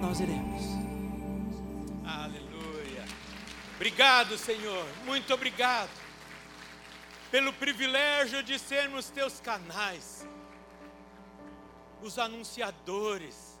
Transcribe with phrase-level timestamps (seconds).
[0.00, 0.62] nós iremos.
[2.04, 3.04] Aleluia.
[3.76, 4.86] Obrigado, Senhor.
[5.04, 5.90] Muito obrigado
[7.30, 10.26] pelo privilégio de sermos teus canais,
[12.02, 13.58] os anunciadores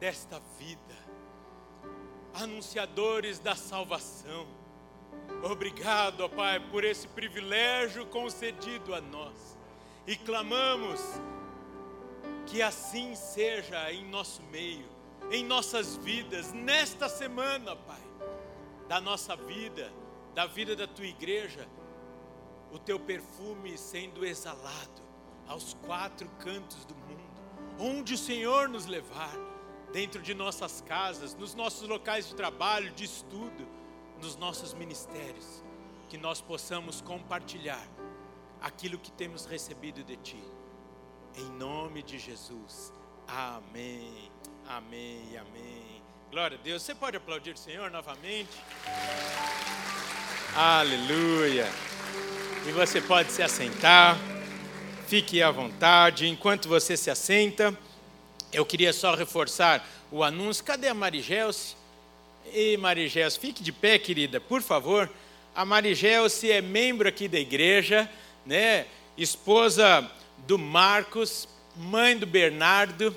[0.00, 0.96] desta vida,
[2.34, 4.48] anunciadores da salvação.
[5.44, 9.56] Obrigado, ó Pai, por esse privilégio concedido a nós.
[10.06, 11.00] E clamamos
[12.46, 14.91] que assim seja em nosso meio,
[15.32, 18.02] em nossas vidas, nesta semana, Pai,
[18.86, 19.90] da nossa vida,
[20.34, 21.66] da vida da tua igreja,
[22.70, 25.02] o teu perfume sendo exalado
[25.48, 27.22] aos quatro cantos do mundo,
[27.78, 29.34] onde o Senhor nos levar,
[29.90, 33.66] dentro de nossas casas, nos nossos locais de trabalho, de estudo,
[34.20, 35.62] nos nossos ministérios,
[36.08, 37.86] que nós possamos compartilhar
[38.60, 40.42] aquilo que temos recebido de Ti.
[41.36, 42.92] Em nome de Jesus.
[43.26, 44.31] Amém.
[44.68, 45.20] Amém.
[45.38, 46.02] Amém.
[46.30, 46.82] Glória a Deus.
[46.82, 48.50] Você pode aplaudir o Senhor novamente?
[50.54, 51.66] Aleluia.
[52.66, 54.16] E você pode se assentar.
[55.06, 56.28] Fique à vontade.
[56.28, 57.76] Enquanto você se assenta,
[58.52, 60.64] eu queria só reforçar o anúncio.
[60.64, 61.74] Cadê a Marigelce?
[62.52, 65.10] E Marigelce, fique de pé, querida, por favor.
[65.54, 68.10] A Marigelce é membro aqui da igreja,
[68.46, 68.86] né?
[69.18, 73.14] Esposa do Marcos, mãe do Bernardo.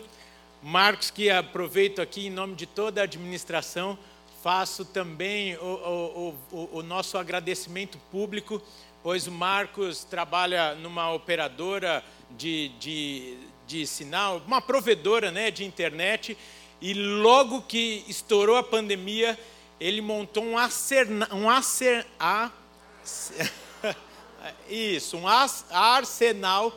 [0.67, 3.95] Marcos, que aproveito aqui em nome de toda a administração,
[4.41, 8.59] faço também o, o, o, o nosso agradecimento público,
[9.03, 16.36] pois o Marcos trabalha numa operadora de, de, de sinal, uma provedora né, de internet,
[16.81, 19.38] e logo que estourou a pandemia,
[19.80, 22.49] ele montou um, acer, um acer, a,
[24.67, 26.75] isso, um arsenal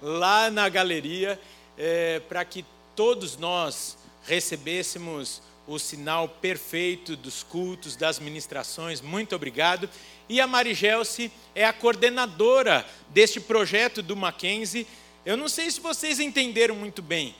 [0.00, 1.38] lá na galeria
[1.76, 2.64] é, para que
[2.96, 9.00] todos nós recebêssemos o sinal perfeito dos cultos, das ministrações.
[9.00, 9.88] Muito obrigado.
[10.28, 14.86] E a Marigelce é a coordenadora deste projeto do Mackenzie.
[15.24, 17.34] Eu não sei se vocês entenderam muito bem.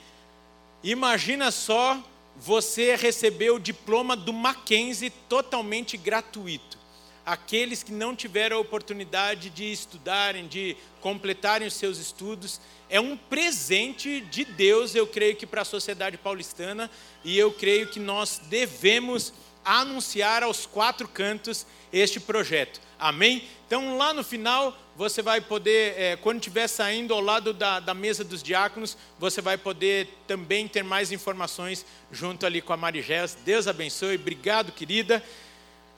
[0.83, 2.01] Imagina só
[2.35, 6.77] você receber o diploma do Mackenzie totalmente gratuito.
[7.27, 13.17] Aqueles que não tiveram a oportunidade de estudarem, de completarem os seus estudos, é um
[13.17, 16.89] presente de Deus, eu creio que para a sociedade paulistana,
[17.25, 19.33] e eu creio que nós devemos
[19.65, 22.79] anunciar aos quatro cantos este projeto.
[22.97, 23.43] Amém?
[23.65, 27.93] Então, lá no final, você vai poder, é, quando estiver saindo ao lado da, da,
[27.93, 33.37] mesa dos diáconos, você vai poder também ter mais informações junto ali com a Marigés.
[33.43, 35.21] Deus abençoe, obrigado, querida.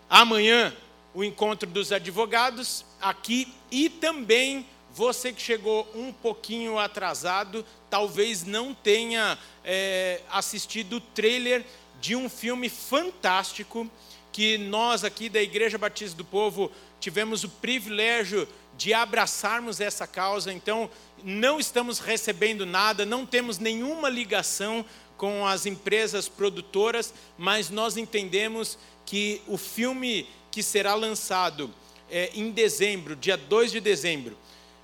[0.10, 0.76] Amanhã,
[1.14, 8.74] o encontro dos advogados aqui e também você que chegou um pouquinho atrasado, talvez não
[8.74, 11.66] tenha é, assistido o trailer
[12.02, 13.90] de um filme fantástico
[14.32, 20.54] que nós aqui da Igreja Batista do Povo tivemos o privilégio de abraçarmos essa causa.
[20.54, 20.90] Então,
[21.24, 24.86] não estamos recebendo nada, não temos nenhuma ligação
[25.18, 31.74] com as empresas produtoras, mas nós entendemos que o filme que será lançado
[32.10, 34.38] é, em dezembro, dia 2 de dezembro,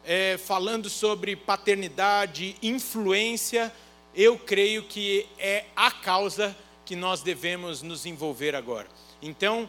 [0.03, 3.73] é, falando sobre paternidade, influência,
[4.13, 6.55] eu creio que é a causa
[6.85, 8.87] que nós devemos nos envolver agora.
[9.21, 9.67] Então,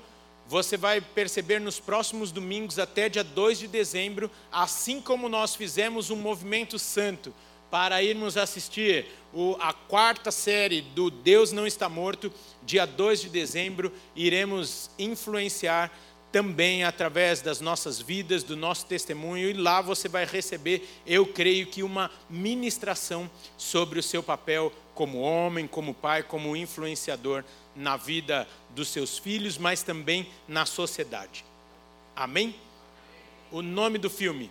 [0.49, 6.11] você vai perceber nos próximos domingos, até dia 2 de dezembro, assim como nós fizemos
[6.11, 7.34] um movimento santo
[7.71, 9.07] para irmos assistir
[9.59, 12.33] a quarta série do Deus Não Está Morto,
[12.66, 15.91] dia 2 de dezembro, iremos influenciar
[16.31, 21.66] também através das nossas vidas, do nosso testemunho, e lá você vai receber, eu creio
[21.69, 27.43] que, uma ministração sobre o seu papel como homem, como pai, como influenciador
[27.75, 31.44] na vida dos seus filhos, mas também na sociedade.
[32.15, 32.54] Amém?
[33.50, 34.50] O nome do filme: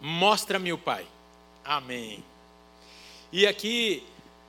[0.00, 1.06] Mostra-me o Pai.
[1.64, 2.24] Amém.
[3.30, 4.02] E aqui,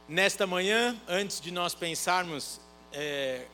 [0.08, 2.60] nesta manhã, antes de nós pensarmos
[2.92, 3.46] é,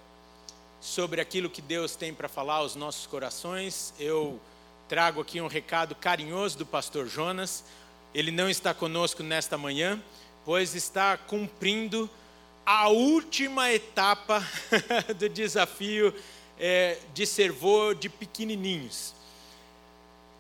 [0.82, 4.40] sobre aquilo que Deus tem para falar aos nossos corações, eu
[4.88, 7.64] trago aqui um recado carinhoso do pastor Jonas.
[8.14, 10.02] Ele não está conosco nesta manhã,
[10.44, 12.10] pois está cumprindo
[12.66, 14.44] a última etapa
[15.18, 16.14] do desafio
[16.60, 19.14] é, de servor de pequenininhos.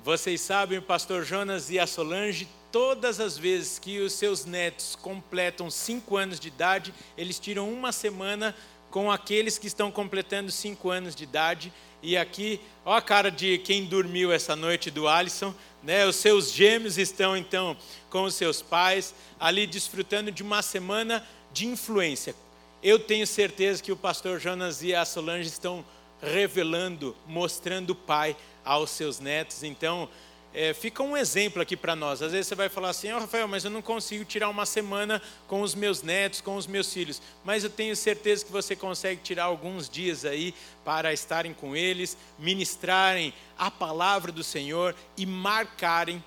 [0.04, 4.95] Vocês sabem, o pastor Jonas e a Solange, todas as vezes que os seus netos
[4.95, 8.56] completam cinco anos de idade, eles tiram uma semana
[8.89, 11.71] com aqueles que estão completando cinco anos de idade.
[12.01, 16.06] E aqui, ó a cara de quem dormiu essa noite do Alisson, né?
[16.06, 17.75] Os seus gêmeos estão então
[18.10, 22.36] com os seus pais ali desfrutando de uma semana de influência.
[22.81, 25.83] eu tenho certeza que o pastor Jonas e a Solange estão
[26.21, 29.63] revelando, mostrando o Pai aos seus netos.
[29.63, 30.07] Então,
[30.54, 32.22] é, fica um exemplo aqui para nós.
[32.22, 35.22] Às vezes você vai falar assim, oh, Rafael, mas eu não consigo tirar uma semana
[35.48, 37.22] com os meus netos, com os meus filhos.
[37.44, 40.54] Mas eu tenho certeza que você consegue tirar alguns dias aí
[40.84, 46.24] para estarem com eles, ministrarem a palavra do Senhor e marcarem,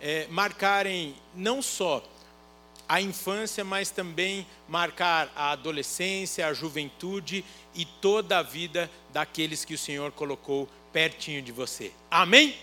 [0.00, 2.02] é, marcarem não só
[2.88, 7.44] a infância, mas também marcar a adolescência, a juventude
[7.74, 11.90] e toda a vida daqueles que o Senhor colocou pertinho de você.
[12.10, 12.54] Amém?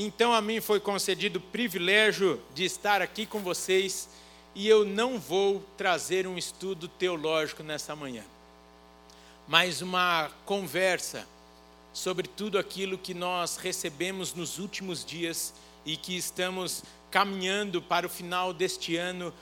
[0.00, 4.08] Então a mim foi concedido o privilégio de estar aqui com vocês
[4.54, 8.22] e eu não vou trazer um estudo teológico nessa manhã,
[9.48, 11.26] mas uma conversa
[11.92, 15.52] sobre tudo aquilo que nós recebemos nos últimos dias
[15.84, 19.34] e que estamos caminhando para o final deste ano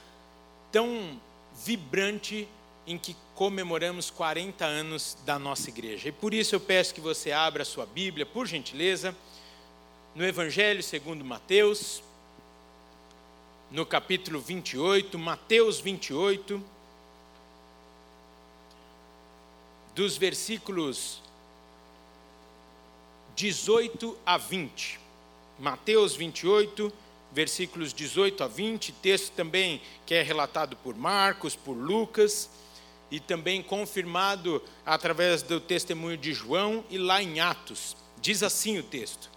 [0.72, 1.20] tão
[1.66, 2.48] vibrante
[2.86, 6.08] em que comemoramos 40 anos da nossa igreja.
[6.08, 9.14] E por isso eu peço que você abra a sua Bíblia, por gentileza
[10.16, 12.02] no Evangelho segundo Mateus,
[13.70, 16.64] no capítulo 28, Mateus 28,
[19.94, 21.20] dos versículos
[23.34, 24.98] 18 a 20.
[25.58, 26.90] Mateus 28,
[27.30, 32.48] versículos 18 a 20, texto também que é relatado por Marcos, por Lucas,
[33.10, 37.94] e também confirmado através do testemunho de João e lá em Atos.
[38.18, 39.35] Diz assim o texto: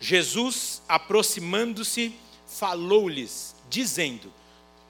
[0.00, 2.14] Jesus, aproximando-se,
[2.46, 4.32] falou-lhes, dizendo: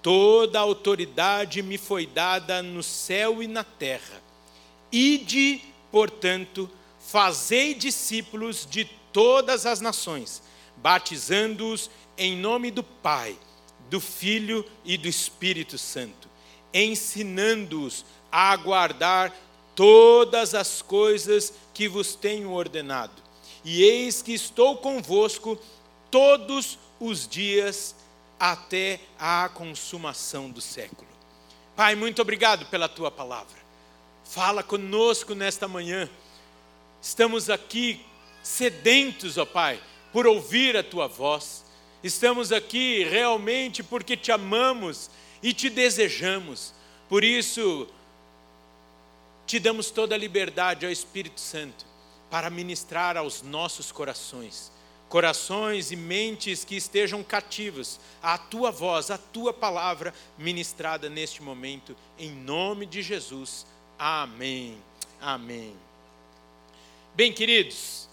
[0.03, 4.23] Toda autoridade me foi dada no céu e na terra.
[4.93, 10.43] Ide, portanto, fazei discípulos de todas as nações,
[10.77, 13.37] batizando-os em nome do Pai,
[13.89, 16.29] do Filho e do Espírito Santo,
[16.73, 19.35] ensinando-os a guardar
[19.75, 23.24] todas as coisas que vos tenho ordenado
[23.65, 25.59] e eis que estou convosco
[26.11, 27.95] todos os dias
[28.39, 31.09] até a consumação do século.
[31.75, 33.57] Pai, muito obrigado pela tua palavra.
[34.25, 36.09] Fala conosco nesta manhã.
[37.01, 38.05] Estamos aqui
[38.43, 39.81] sedentos, ó Pai,
[40.13, 41.65] por ouvir a tua voz.
[42.03, 45.11] Estamos aqui realmente porque te amamos
[45.43, 46.75] e te desejamos.
[47.09, 47.89] Por isso,
[49.47, 51.94] te damos toda a liberdade ao Espírito Santo
[52.35, 54.73] para ministrar aos nossos corações,
[55.09, 61.97] corações e mentes que estejam cativos à tua voz, à tua palavra ministrada neste momento,
[62.19, 63.65] em nome de Jesus.
[63.97, 64.77] Amém.
[65.21, 65.77] Amém.
[67.15, 68.09] Bem, queridos,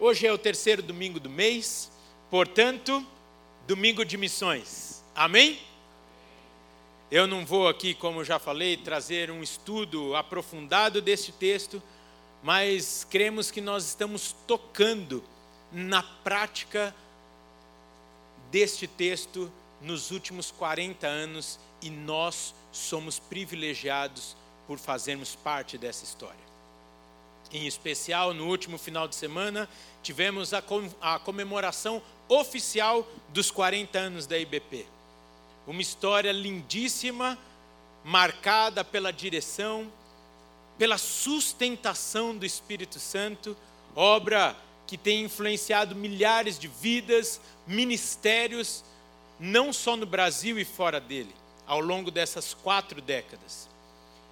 [0.00, 1.92] hoje é o terceiro domingo do mês,
[2.30, 3.06] portanto,
[3.66, 5.04] domingo de missões.
[5.14, 5.60] Amém?
[7.10, 11.82] Eu não vou aqui, como já falei, trazer um estudo aprofundado deste texto,
[12.42, 15.22] mas cremos que nós estamos tocando
[15.70, 16.94] na prática
[18.50, 19.50] deste texto
[19.80, 24.36] nos últimos 40 anos e nós somos privilegiados
[24.66, 26.40] por fazermos parte dessa história.
[27.52, 29.68] Em especial, no último final de semana,
[30.02, 34.86] tivemos a, com, a comemoração oficial dos 40 anos da IBP.
[35.66, 37.38] Uma história lindíssima,
[38.04, 39.90] marcada pela direção,
[40.78, 43.56] pela sustentação do Espírito Santo,
[43.94, 44.56] obra
[44.86, 48.84] que tem influenciado milhares de vidas, ministérios,
[49.38, 51.34] não só no Brasil e fora dele,
[51.66, 53.68] ao longo dessas quatro décadas.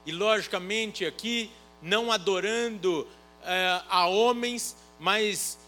[0.05, 1.51] E, logicamente, aqui,
[1.83, 5.59] não adorando uh, a homens, mas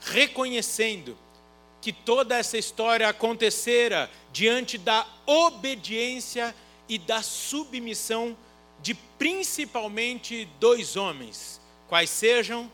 [0.00, 1.16] reconhecendo
[1.80, 6.54] que toda essa história acontecera diante da obediência
[6.88, 8.36] e da submissão
[8.82, 12.70] de principalmente dois homens, quais sejam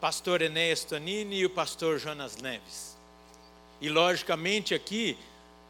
[0.00, 2.96] pastor Enéas Tonini e o pastor Jonas Neves.
[3.80, 5.16] E logicamente aqui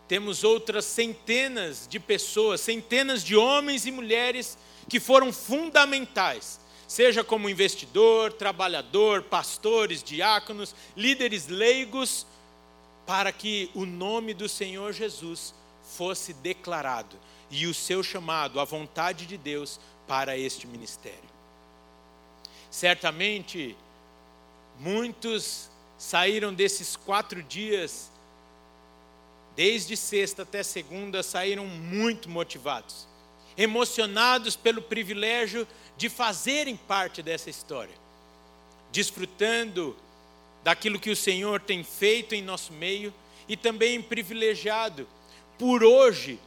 [0.07, 4.57] temos outras centenas de pessoas, centenas de homens e mulheres
[4.88, 12.26] que foram fundamentais, seja como investidor, trabalhador, pastores, diáconos, líderes leigos,
[13.07, 17.16] para que o nome do Senhor Jesus fosse declarado
[17.50, 21.28] e o seu chamado, a vontade de Deus para este ministério.
[22.70, 23.76] Certamente,
[24.78, 28.10] muitos saíram desses quatro dias,
[29.56, 33.06] desde sexta até segunda, saíram muito motivados,
[33.56, 37.94] emocionados pelo privilégio de fazerem parte dessa história,
[38.92, 39.96] desfrutando
[40.62, 43.12] daquilo que o Senhor tem feito em nosso meio
[43.48, 45.08] e também privilegiado
[45.58, 46.38] por hoje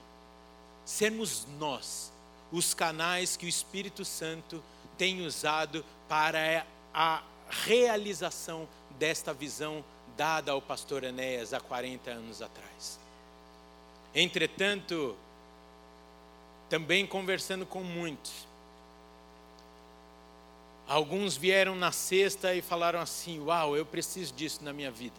[0.91, 2.11] sermos nós
[2.51, 4.61] os canais que o Espírito Santo
[4.97, 8.67] tem usado para a realização
[8.99, 9.83] desta visão
[10.17, 12.99] dada ao pastor Enéas há 40 anos atrás.
[14.13, 15.15] Entretanto,
[16.69, 18.45] também conversando com muitos,
[20.85, 25.15] alguns vieram na sexta e falaram assim: Uau, eu preciso disso na minha vida.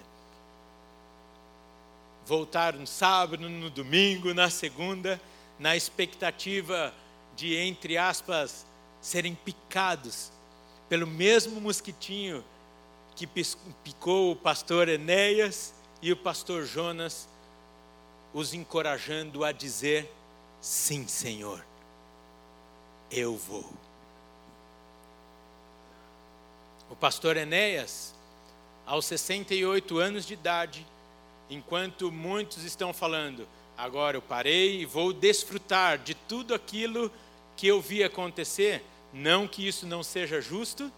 [2.27, 5.19] Voltaram no sábado, no domingo, na segunda,
[5.59, 6.93] na expectativa
[7.37, 8.67] de, entre aspas,
[9.01, 10.31] serem picados
[10.89, 12.45] pelo mesmo mosquitinho
[13.15, 17.29] que picou o pastor Enéas e o pastor Jonas,
[18.33, 20.13] os encorajando a dizer:
[20.61, 21.65] Sim, Senhor,
[23.11, 23.73] eu vou.
[26.91, 28.15] O pastor Enéas,
[28.85, 30.87] aos 68 anos de idade,
[31.49, 37.11] enquanto muitos estão falando, agora eu parei e vou desfrutar de tudo aquilo
[37.57, 40.91] que eu vi acontecer, não que isso não seja justo,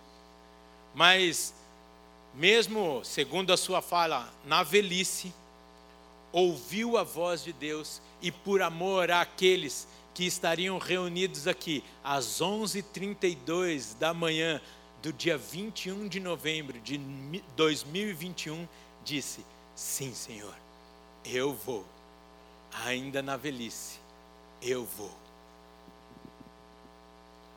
[0.95, 1.55] mas
[2.35, 5.33] mesmo segundo a sua fala, na velhice,
[6.33, 13.97] ouviu a voz de Deus e por amor àqueles que estariam reunidos aqui às 11h32
[13.99, 14.61] da manhã
[15.03, 16.99] do dia 21 de novembro de
[17.57, 18.67] 2021,
[19.05, 20.55] disse: Sim, Senhor,
[21.25, 21.85] eu vou,
[22.83, 23.99] ainda na velhice,
[24.61, 25.13] eu vou.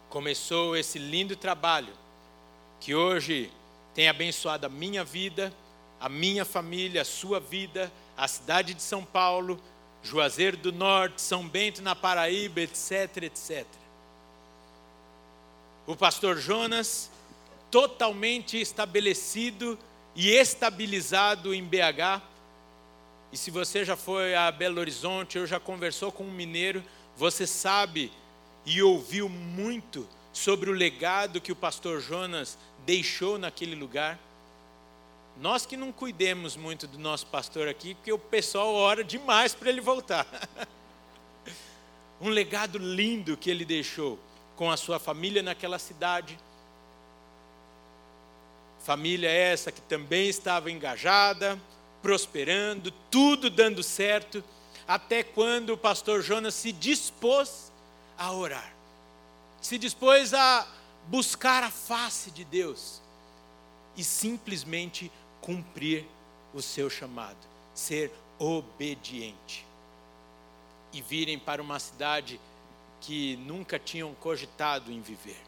[0.10, 1.94] Começou esse lindo trabalho
[2.80, 3.52] que hoje
[3.94, 5.52] tem abençoado a minha vida,
[6.00, 9.60] a minha família, a sua vida, a cidade de São Paulo,
[10.04, 13.66] Juazeiro do Norte, São Bento na Paraíba, etc, etc.
[15.86, 17.10] O pastor Jonas,
[17.72, 19.78] totalmente estabelecido
[20.16, 22.22] e estabilizado em BH.
[23.38, 26.84] E se você já foi a Belo Horizonte, ou já conversou com um mineiro,
[27.15, 28.12] você sabe
[28.65, 34.17] e ouviu muito sobre o legado que o pastor Jonas deixou naquele lugar.
[35.39, 39.70] Nós que não cuidemos muito do nosso pastor aqui, porque o pessoal ora demais para
[39.70, 40.25] ele voltar.
[42.20, 44.17] um legado lindo que ele deixou
[44.56, 46.39] com a sua família naquela cidade.
[48.79, 51.62] Família essa que também estava engajada,
[52.08, 54.42] prosperando, tudo dando certo,
[54.88, 57.70] até quando o pastor Jonas se dispôs
[58.18, 58.74] a orar.
[59.62, 60.66] Se dispôs a
[61.08, 63.02] buscar a face de Deus
[63.98, 65.12] e simplesmente
[65.42, 66.08] cumprir
[66.54, 68.10] o seu chamado, ser
[68.40, 69.68] obediente.
[70.94, 72.40] E virem para uma cidade
[73.02, 75.42] que nunca tinham cogitado em viver.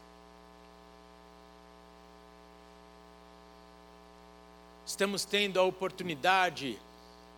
[4.90, 6.76] Estamos tendo a oportunidade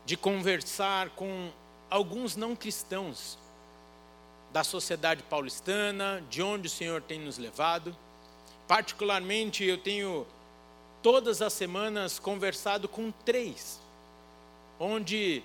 [0.07, 1.51] de conversar com
[1.91, 3.37] alguns não cristãos
[4.51, 7.95] da sociedade paulistana, de onde o Senhor tem nos levado.
[8.67, 10.27] Particularmente, eu tenho
[11.03, 13.79] todas as semanas conversado com três,
[14.81, 15.43] onde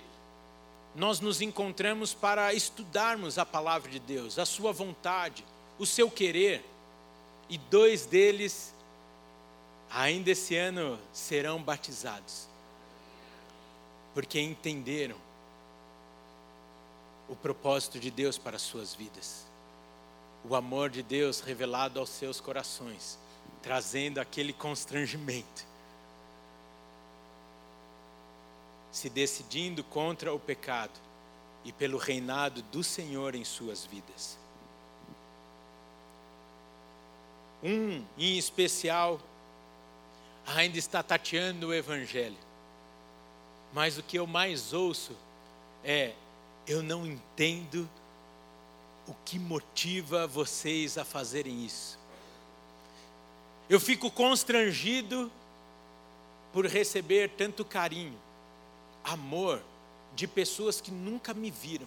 [0.96, 5.44] nós nos encontramos para estudarmos a palavra de Deus, a sua vontade,
[5.78, 6.64] o seu querer,
[7.50, 8.74] e dois deles
[9.90, 12.46] ainda esse ano serão batizados,
[14.14, 15.16] porque entenderam
[17.28, 19.48] o propósito de Deus para as suas vidas
[20.44, 23.18] o amor de Deus revelado aos seus corações,
[23.62, 25.66] trazendo aquele constrangimento,
[28.90, 30.98] se decidindo contra o pecado
[31.64, 34.38] e pelo reinado do Senhor em suas vidas.
[37.62, 39.20] Um em especial
[40.56, 42.36] ainda está tateando o Evangelho,
[43.72, 45.16] mas o que eu mais ouço
[45.84, 46.14] é:
[46.66, 47.88] eu não entendo
[49.06, 51.98] o que motiva vocês a fazerem isso.
[53.68, 55.30] Eu fico constrangido
[56.52, 58.18] por receber tanto carinho,
[59.04, 59.62] amor
[60.14, 61.86] de pessoas que nunca me viram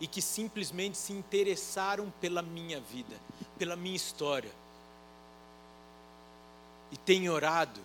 [0.00, 3.16] e que simplesmente se interessaram pela minha vida,
[3.58, 4.50] pela minha história.
[6.90, 7.80] E tenho orado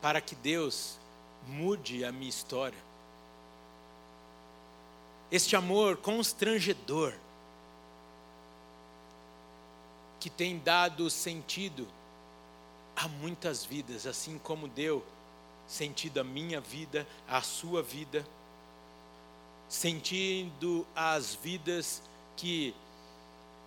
[0.00, 0.98] para que Deus
[1.46, 2.78] mude a minha história.
[5.30, 7.14] Este amor constrangedor
[10.18, 11.86] que tem dado sentido
[12.96, 15.04] a muitas vidas, assim como deu
[15.66, 18.26] sentido à minha vida, à sua vida,
[19.68, 22.02] sentindo as vidas
[22.36, 22.74] que,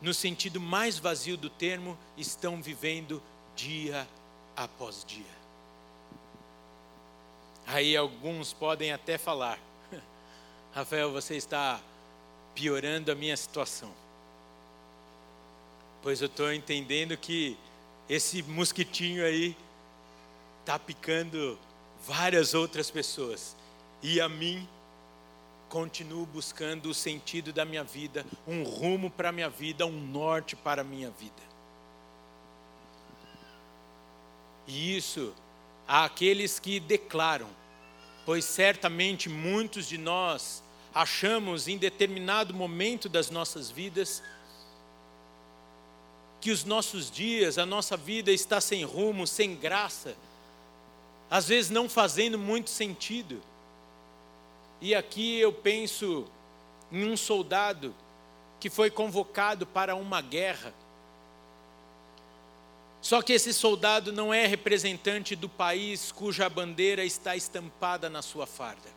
[0.01, 3.21] no sentido mais vazio do termo, estão vivendo
[3.55, 4.07] dia
[4.55, 5.43] após dia.
[7.65, 9.59] Aí alguns podem até falar,
[10.73, 11.79] Rafael, você está
[12.53, 13.91] piorando a minha situação.
[16.01, 17.57] Pois eu estou entendendo que
[18.09, 19.55] esse mosquitinho aí
[20.59, 21.57] está picando
[22.05, 23.55] várias outras pessoas.
[24.01, 24.67] E a mim,
[25.69, 30.55] continuo buscando o sentido da minha vida, um rumo para a minha vida, um norte
[30.55, 31.52] para a minha vida.
[34.67, 35.33] E isso
[35.87, 37.49] há aqueles que declaram,
[38.25, 44.21] pois certamente muitos de nós achamos em determinado momento das nossas vidas
[46.39, 50.13] que os nossos dias, a nossa vida está sem rumo, sem graça,
[51.31, 53.41] às vezes não fazendo muito sentido.
[54.81, 56.25] E aqui eu penso
[56.91, 57.95] em um soldado
[58.59, 60.73] que foi convocado para uma guerra.
[63.03, 68.47] Só que esse soldado não é representante do país cuja bandeira está estampada na sua
[68.47, 68.89] farda.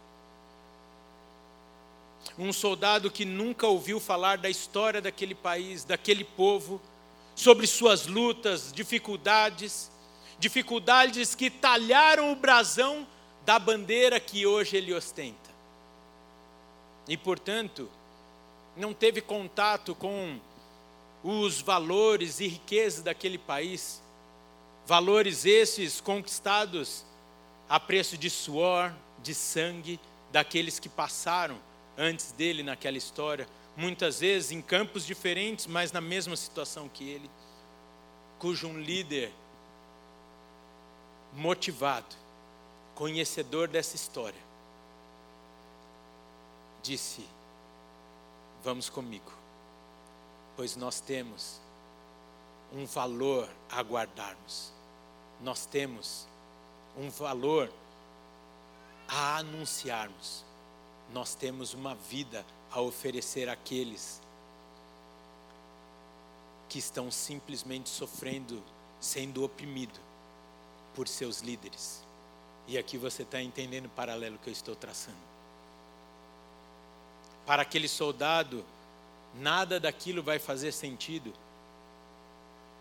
[2.39, 6.81] Um soldado que nunca ouviu falar da história daquele país, daquele povo,
[7.35, 9.91] sobre suas lutas, dificuldades,
[10.39, 13.05] dificuldades que talharam o brasão
[13.45, 15.51] da bandeira que hoje ele ostenta.
[17.09, 17.91] E, portanto,
[18.77, 20.39] não teve contato com
[21.29, 24.01] os valores e riquezas daquele país,
[24.87, 27.05] valores esses conquistados
[27.69, 29.99] a preço de suor, de sangue
[30.31, 31.59] daqueles que passaram
[31.99, 37.29] antes dele naquela história, muitas vezes em campos diferentes, mas na mesma situação que ele,
[38.39, 39.33] cujo um líder
[41.33, 42.15] motivado,
[42.95, 44.41] conhecedor dessa história,
[46.85, 47.27] disse:
[48.63, 49.33] Vamos comigo,
[50.57, 51.61] pois nós temos
[52.73, 54.73] um valor a guardarmos,
[55.41, 56.27] nós temos
[56.97, 57.71] um valor
[59.07, 60.45] a anunciarmos,
[61.13, 64.21] nós temos uma vida a oferecer àqueles
[66.69, 68.63] que estão simplesmente sofrendo,
[68.99, 70.01] sendo oprimido
[70.95, 72.03] por seus líderes.
[72.67, 75.17] E aqui você está entendendo o paralelo que eu estou traçando.
[77.45, 78.65] Para aquele soldado,
[79.41, 81.33] nada daquilo vai fazer sentido.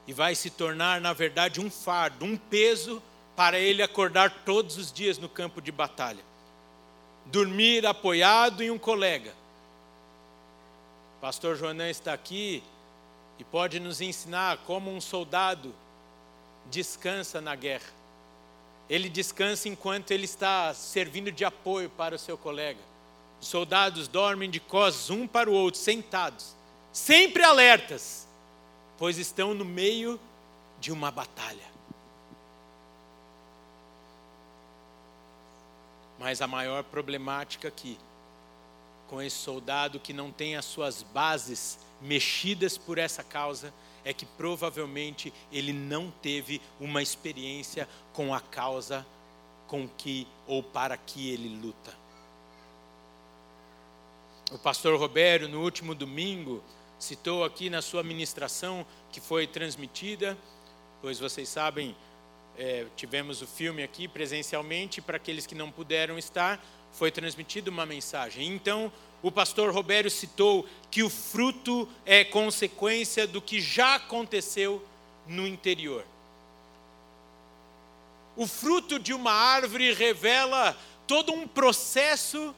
[0.08, 3.02] E vai se tornar, na verdade, um fardo, um peso
[3.36, 6.24] para ele acordar todos os dias no campo de batalha.
[7.26, 9.34] Dormir apoiado em um colega
[11.26, 12.62] Pastor Joanã está aqui
[13.40, 15.74] e pode nos ensinar como um soldado
[16.70, 17.90] descansa na guerra.
[18.88, 22.80] Ele descansa enquanto ele está servindo de apoio para o seu colega.
[23.42, 26.56] Os soldados dormem de costas um para o outro, sentados,
[26.92, 28.28] sempre alertas,
[28.98, 30.20] pois estão no meio
[30.80, 31.76] de uma batalha.
[36.18, 37.98] Mas a maior problemática aqui
[39.08, 44.26] com esse soldado que não tem as suas bases mexidas por essa causa é que
[44.26, 49.06] provavelmente ele não teve uma experiência com a causa
[49.68, 52.05] com que ou para que ele luta.
[54.52, 56.64] O pastor Robério, no último domingo,
[57.00, 60.38] citou aqui na sua ministração que foi transmitida,
[61.02, 61.96] pois vocês sabem,
[62.56, 67.88] é, tivemos o filme aqui presencialmente, para aqueles que não puderam estar, foi transmitida uma
[67.88, 68.48] mensagem.
[68.48, 74.86] Então, o pastor Robério citou que o fruto é consequência do que já aconteceu
[75.26, 76.06] no interior.
[78.38, 80.78] O fruto de uma árvore revela
[81.08, 82.54] todo um processo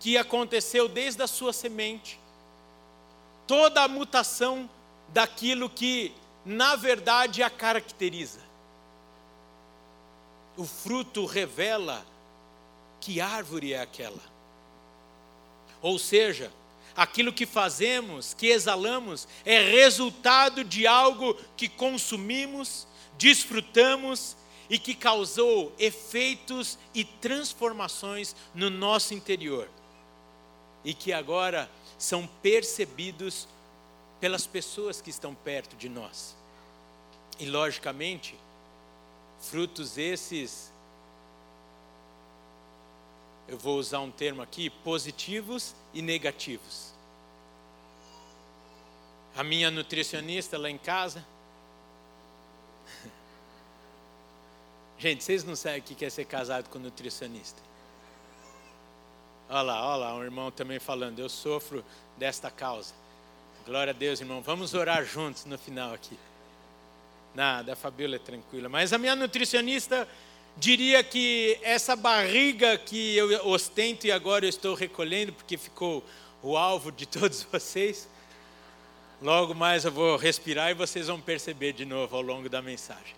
[0.00, 2.18] que aconteceu desde a sua semente,
[3.46, 4.68] toda a mutação
[5.10, 8.40] daquilo que, na verdade, a caracteriza.
[10.56, 12.04] O fruto revela
[13.00, 14.22] que árvore é aquela?
[15.82, 16.50] Ou seja,
[16.96, 22.86] aquilo que fazemos, que exalamos, é resultado de algo que consumimos,
[23.18, 24.36] desfrutamos
[24.68, 29.68] e que causou efeitos e transformações no nosso interior.
[30.84, 33.46] E que agora são percebidos
[34.20, 36.36] pelas pessoas que estão perto de nós.
[37.38, 38.38] E, logicamente,
[39.40, 40.70] frutos esses
[43.50, 46.94] eu vou usar um termo aqui, positivos e negativos.
[49.34, 51.26] A minha nutricionista lá em casa.
[54.98, 57.60] Gente, vocês não sabem o que é ser casado com nutricionista.
[59.50, 61.84] Olha lá, olha lá, um irmão também falando, eu sofro
[62.16, 62.94] desta causa.
[63.66, 64.40] Glória a Deus, irmão.
[64.40, 66.16] Vamos orar juntos no final aqui.
[67.34, 68.68] Nada, a Fabíola é tranquila.
[68.68, 70.08] Mas a minha nutricionista
[70.56, 76.02] diria que essa barriga que eu ostento e agora eu estou recolhendo, porque ficou
[76.42, 78.08] o alvo de todos vocês,
[79.22, 83.14] Logo mais eu vou respirar e vocês vão perceber de novo ao longo da mensagem.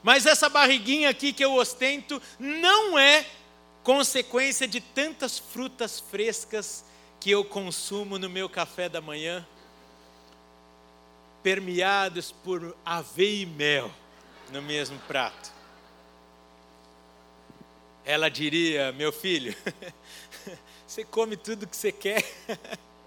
[0.00, 3.26] Mas essa barriguinha aqui que eu ostento não é
[3.82, 6.84] consequência de tantas frutas frescas
[7.20, 9.46] que eu consumo no meu café da manhã,
[11.42, 13.90] permeados por aveia e mel
[14.50, 15.52] no mesmo prato.
[18.04, 19.54] Ela diria: Meu filho,
[20.86, 22.24] você come tudo que você quer.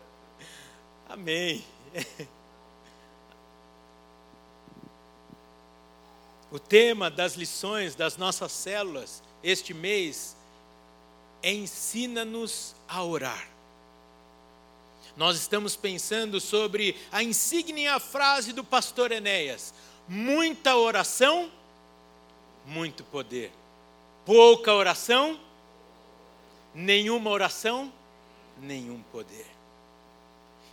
[1.10, 1.66] Amém.
[6.52, 10.36] O tema das lições das nossas células este mês
[11.44, 13.48] Ensina-nos a orar.
[15.18, 19.74] Nós estamos pensando sobre a insígnia frase do pastor Enéas:
[20.08, 21.52] muita oração,
[22.66, 23.52] muito poder.
[24.26, 25.40] Pouca oração,
[26.74, 27.92] nenhuma oração,
[28.60, 29.48] nenhum poder.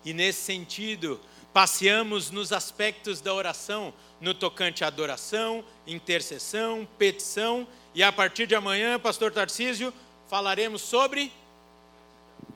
[0.05, 1.21] E nesse sentido,
[1.53, 8.55] passeamos nos aspectos da oração, no tocante à adoração, intercessão, petição, e a partir de
[8.55, 9.93] amanhã, pastor Tarcísio,
[10.29, 11.33] falaremos sobre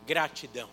[0.07, 0.69] gratidão.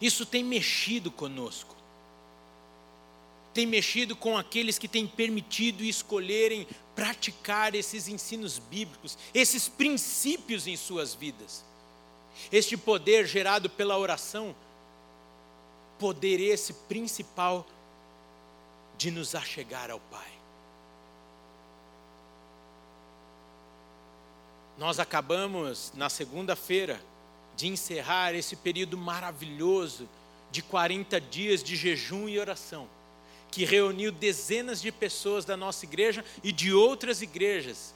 [0.00, 1.76] Isso tem mexido conosco.
[3.52, 10.76] Tem mexido com aqueles que têm permitido escolherem praticar esses ensinos bíblicos, esses princípios em
[10.76, 11.64] suas vidas.
[12.50, 14.54] Este poder gerado pela oração,
[15.98, 17.66] poder esse principal
[18.96, 20.39] de nos achegar ao Pai.
[24.80, 26.98] Nós acabamos na segunda-feira
[27.54, 30.08] de encerrar esse período maravilhoso
[30.50, 32.88] de 40 dias de jejum e oração,
[33.50, 37.94] que reuniu dezenas de pessoas da nossa igreja e de outras igrejas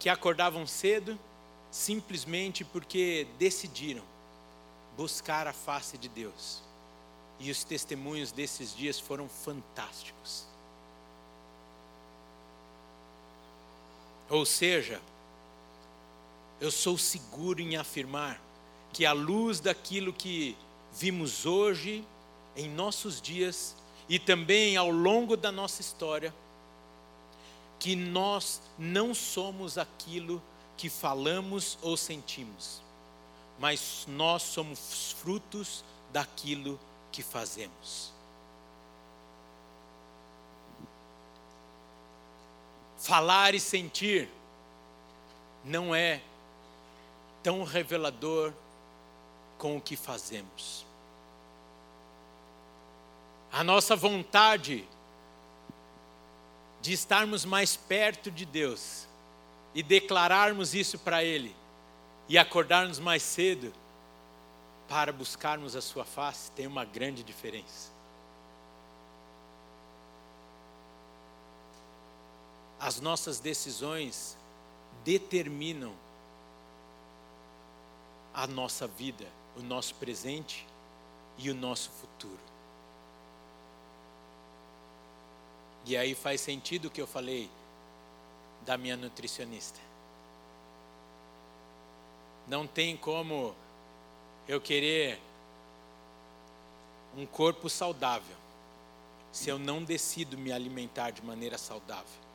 [0.00, 1.16] que acordavam cedo
[1.70, 4.02] simplesmente porque decidiram
[4.96, 6.60] buscar a face de Deus.
[7.38, 10.57] E os testemunhos desses dias foram fantásticos.
[14.28, 15.00] Ou seja,
[16.60, 18.40] eu sou seguro em afirmar
[18.92, 20.56] que, à luz daquilo que
[20.92, 22.04] vimos hoje,
[22.56, 23.74] em nossos dias
[24.08, 26.34] e também ao longo da nossa história,
[27.78, 30.42] que nós não somos aquilo
[30.76, 32.82] que falamos ou sentimos,
[33.58, 36.78] mas nós somos frutos daquilo
[37.12, 38.12] que fazemos.
[43.08, 44.28] Falar e sentir
[45.64, 46.20] não é
[47.42, 48.52] tão revelador
[49.56, 50.84] com o que fazemos.
[53.50, 54.86] A nossa vontade
[56.82, 59.06] de estarmos mais perto de Deus
[59.74, 61.56] e declararmos isso para Ele
[62.28, 63.72] e acordarmos mais cedo
[64.86, 67.97] para buscarmos a Sua face tem uma grande diferença.
[72.80, 74.36] As nossas decisões
[75.04, 75.92] determinam
[78.32, 80.64] a nossa vida, o nosso presente
[81.38, 82.38] e o nosso futuro.
[85.84, 87.50] E aí faz sentido o que eu falei
[88.64, 89.80] da minha nutricionista.
[92.46, 93.54] Não tem como
[94.46, 95.18] eu querer
[97.16, 98.36] um corpo saudável
[99.32, 102.27] se eu não decido me alimentar de maneira saudável.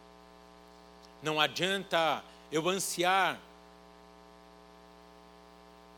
[1.24, 3.40] Não adianta eu ansiar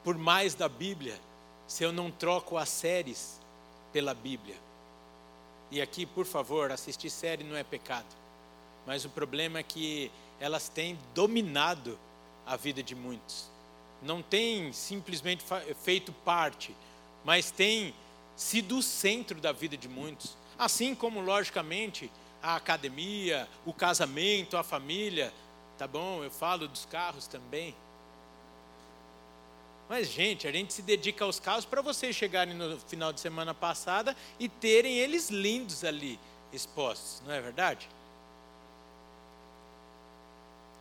[0.04, 1.20] por mais da Bíblia
[1.68, 3.42] se eu não troco as séries
[3.92, 4.56] pela Bíblia.
[5.72, 8.06] E aqui, por favor, assistir série não é pecado.
[8.86, 11.98] Mas o problema é que elas têm dominado
[12.46, 13.50] a vida de muitos.
[14.04, 15.44] Não tem simplesmente
[15.82, 16.76] feito parte,
[17.24, 17.96] mas tem
[18.36, 20.38] sido o centro da vida de muitos.
[20.56, 22.12] Assim como, logicamente,
[22.46, 25.34] a academia, o casamento, a família,
[25.80, 26.24] tá bom?
[26.24, 27.76] Eu falo dos carros também.
[29.90, 33.54] Mas, gente, a gente se dedica aos carros para vocês chegarem no final de semana
[33.54, 36.20] passada e terem eles lindos ali
[36.54, 37.90] expostos, não é verdade?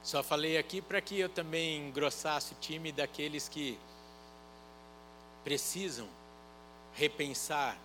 [0.03, 3.79] Só falei aqui para que eu também engrossasse o time daqueles que
[5.42, 6.07] precisam
[6.92, 7.79] repensar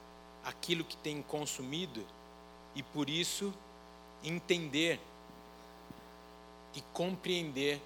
[0.44, 2.06] aquilo que tem consumido
[2.76, 3.54] e por isso
[4.24, 5.00] entender
[6.74, 7.82] e compreender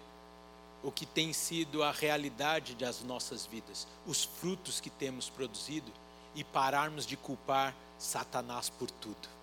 [0.84, 5.92] o que tem sido a realidade das nossas vidas, os frutos que temos produzido
[6.36, 9.34] e pararmos de culpar Satanás por tudo.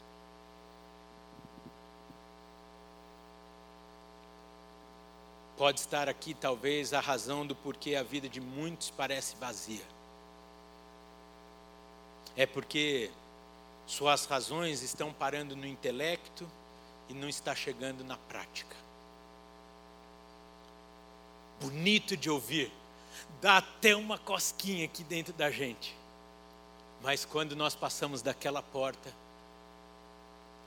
[5.61, 9.85] pode estar aqui talvez a razão do porquê a vida de muitos parece vazia.
[12.35, 13.11] É porque
[13.87, 16.49] suas razões estão parando no intelecto
[17.11, 18.77] e não está chegando na prática.
[21.61, 22.73] Bonito de ouvir,
[23.41, 25.95] dá até uma cosquinha aqui dentro da gente.
[27.03, 29.13] Mas quando nós passamos daquela porta,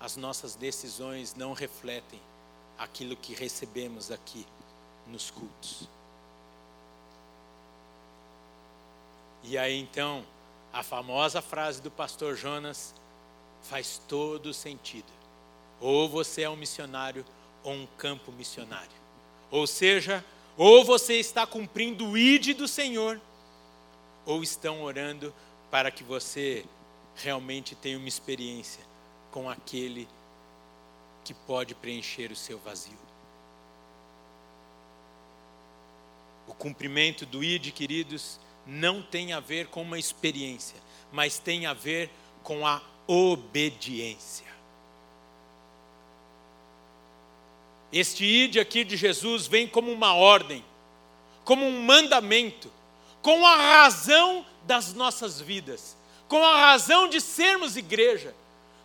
[0.02, 2.20] as nossas decisões não refletem
[2.78, 4.46] aquilo que recebemos aqui
[5.08, 5.88] nos cultos.
[9.44, 10.26] E aí então,
[10.74, 12.94] a famosa frase do pastor Jonas
[13.62, 15.23] faz todo sentido.
[15.84, 17.26] Ou você é um missionário
[17.62, 18.90] ou um campo missionário.
[19.52, 20.24] Ou seja,
[20.56, 23.20] ou você está cumprindo o ide do Senhor,
[24.26, 25.34] ou estão orando
[25.70, 26.64] para que você
[27.18, 28.82] realmente tenha uma experiência
[29.30, 30.08] com aquele
[31.26, 32.98] que pode preencher o seu vazio.
[36.48, 40.80] O cumprimento do ID, queridos, não tem a ver com uma experiência,
[41.12, 42.10] mas tem a ver
[42.42, 44.53] com a obediência.
[47.94, 50.66] Este id aqui de Jesus vem como uma ordem,
[51.46, 52.72] como um mandamento,
[53.22, 55.96] com a razão das nossas vidas,
[56.28, 58.34] com a razão de sermos igreja,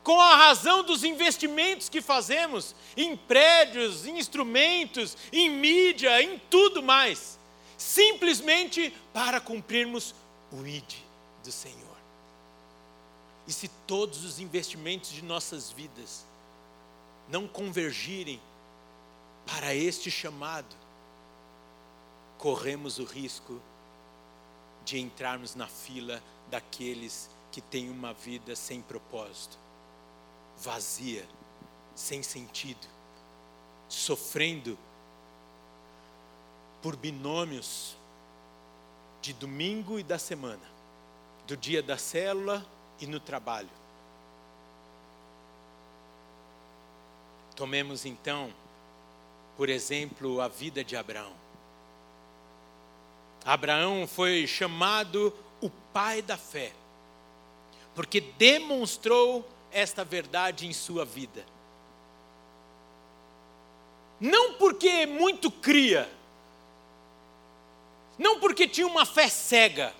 [0.05, 6.83] com a razão dos investimentos que fazemos em prédios, em instrumentos, em mídia, em tudo
[6.83, 7.39] mais,
[7.79, 10.15] simplesmente para cumprirmos
[10.53, 10.93] o ID
[11.43, 11.79] do Senhor.
[13.47, 16.27] E se todos os investimentos de nossas vidas
[17.27, 18.39] não convergirem
[19.49, 20.77] para este chamado,
[22.37, 23.59] corremos o risco
[24.85, 29.59] de entrarmos na fila daqueles que têm uma vida sem propósito,
[30.59, 31.27] vazia,
[31.95, 32.87] sem sentido,
[33.89, 34.79] sofrendo
[36.83, 37.97] por binômios
[39.23, 40.67] de domingo e da semana,
[41.47, 42.65] do dia da célula
[43.01, 43.71] e no trabalho.
[47.57, 48.53] Tomemos então,
[49.59, 51.33] por exemplo, a vida de Abraão.
[53.45, 56.73] Abraão foi chamado o pai da fé,
[57.93, 61.45] porque demonstrou esta verdade em sua vida.
[64.21, 66.09] Não porque muito cria,
[68.17, 69.93] não porque tinha uma fé cega,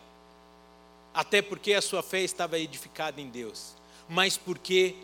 [1.13, 3.75] até porque a sua fé estava edificada em Deus,
[4.09, 4.95] mas porque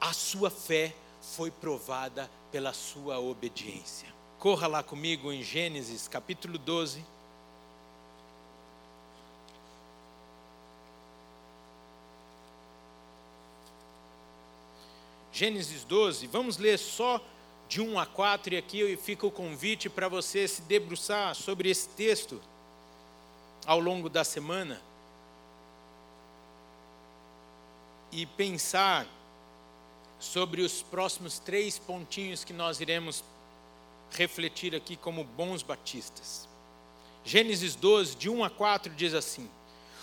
[0.00, 0.94] a sua fé
[1.36, 4.08] foi provada pela sua obediência.
[4.38, 7.04] Corra lá comigo em Gênesis capítulo 12.
[15.32, 17.20] Gênesis 12, vamos ler só
[17.68, 21.88] de 1 a 4, e aqui fica o convite para você se debruçar sobre esse
[21.88, 22.40] texto
[23.66, 24.80] ao longo da semana.
[28.12, 29.06] e pensar
[30.22, 33.24] sobre os próximos três pontinhos que nós iremos
[34.12, 36.48] refletir aqui como bons batistas.
[37.24, 39.50] Gênesis 12, de 1 a 4, diz assim: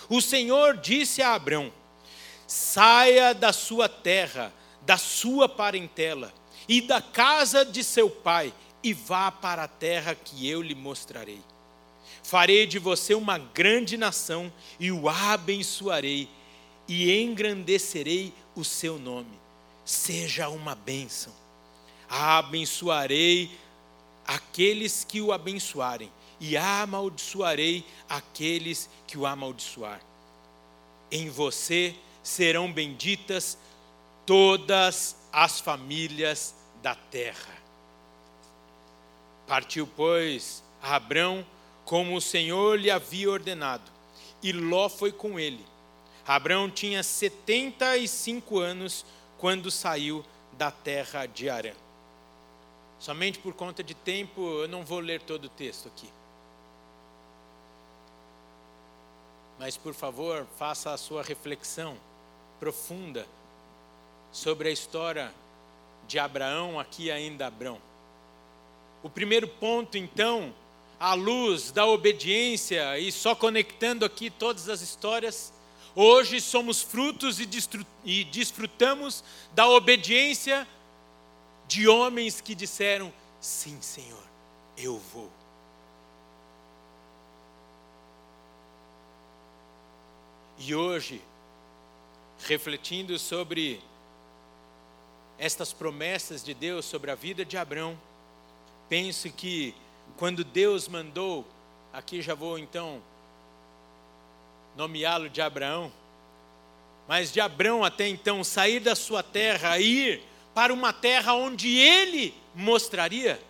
[0.10, 1.72] O Senhor disse a Abrão:
[2.46, 6.34] Saia da sua terra, da sua parentela
[6.68, 8.54] e da casa de seu pai,
[8.84, 11.42] e vá para a terra que eu lhe mostrarei.
[12.24, 16.30] Farei de você uma grande nação e o abençoarei
[16.90, 19.49] e engrandecerei o seu nome.
[19.90, 21.34] Seja uma bênção.
[22.08, 23.58] Abençoarei
[24.24, 30.00] aqueles que o abençoarem, e amaldiçoarei aqueles que o amaldiçoar.
[31.12, 33.58] Em você serão benditas
[34.28, 37.58] todas as famílias da terra.
[39.48, 41.44] Partiu, pois, Abrão,
[41.84, 43.92] como o Senhor lhe havia ordenado,
[44.44, 45.66] e Ló foi com ele.
[46.28, 49.04] Abraão tinha 75 anos
[49.40, 50.24] quando saiu
[50.54, 51.72] da terra de Arã.
[53.00, 56.10] Somente por conta de tempo, eu não vou ler todo o texto aqui.
[59.58, 61.98] Mas, por favor, faça a sua reflexão
[62.60, 63.26] profunda
[64.32, 65.34] sobre a história
[66.08, 67.80] de Abraão, aqui ainda Abrão.
[69.02, 70.54] O primeiro ponto, então,
[71.00, 75.54] à luz da obediência, e só conectando aqui todas as histórias,
[75.96, 79.24] Hoje somos frutos e desfrutamos
[79.54, 80.68] da obediência
[81.68, 84.24] de homens que disseram: Sim, Senhor,
[84.78, 85.32] eu vou.
[90.60, 91.22] E hoje,
[92.40, 93.82] refletindo sobre
[95.38, 97.98] estas promessas de Deus sobre a vida de Abraão,
[98.90, 99.74] penso que
[100.18, 101.48] quando Deus mandou,
[101.94, 103.02] aqui já vou então
[104.76, 105.92] nomeá-lo de Abraão,
[107.08, 112.34] mas de Abraão até então sair da sua terra, ir para uma terra onde ele
[112.54, 113.42] mostraria,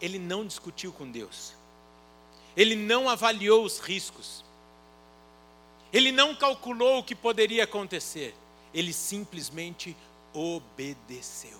[0.00, 1.54] ele não discutiu com Deus,
[2.56, 4.44] ele não avaliou os riscos,
[5.92, 8.34] ele não calculou o que poderia acontecer,
[8.74, 9.96] ele simplesmente
[10.32, 11.58] obedeceu.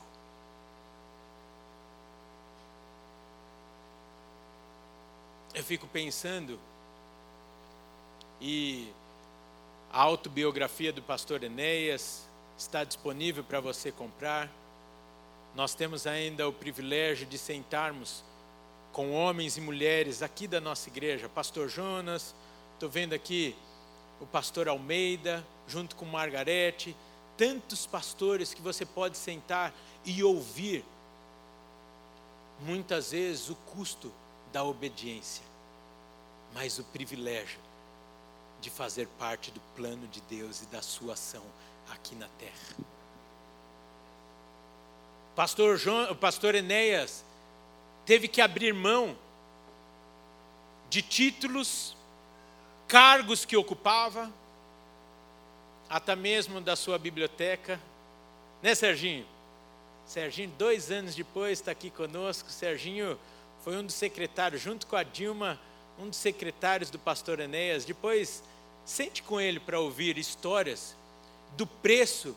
[5.55, 6.61] Eu fico pensando,
[8.41, 8.93] e
[9.93, 14.51] a autobiografia do pastor Enéas está disponível para você comprar.
[15.55, 18.23] Nós temos ainda o privilégio de sentarmos
[18.93, 22.35] com homens e mulheres aqui da nossa igreja, pastor Jonas,
[22.75, 23.55] estou vendo aqui
[24.21, 26.97] o pastor Almeida, junto com Margarete,
[27.37, 29.73] tantos pastores que você pode sentar
[30.05, 30.85] e ouvir,
[32.61, 34.13] muitas vezes, o custo
[34.53, 35.45] da obediência,
[36.53, 37.68] mas o privilégio
[38.61, 41.45] de fazer parte do plano de Deus e da sua ação
[41.91, 42.77] aqui na terra.
[45.35, 47.25] Pastor João, o pastor Enéas
[48.05, 49.17] teve que abrir mão
[50.91, 51.97] de títulos,
[52.89, 54.33] cargos que ocupava,
[55.89, 57.81] até mesmo da sua biblioteca.
[58.63, 59.27] Né, Serginho?
[60.07, 62.51] Serginho, dois anos depois, está aqui conosco.
[62.51, 63.19] Serginho
[63.63, 65.61] foi um dos secretários, junto com a Dilma,
[65.99, 67.85] um dos secretários do pastor Enéas.
[67.85, 68.43] Depois,
[68.85, 70.95] sente com ele para ouvir histórias
[71.57, 72.37] do preço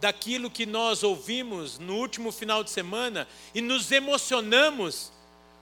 [0.00, 5.12] daquilo que nós ouvimos no último final de semana e nos emocionamos,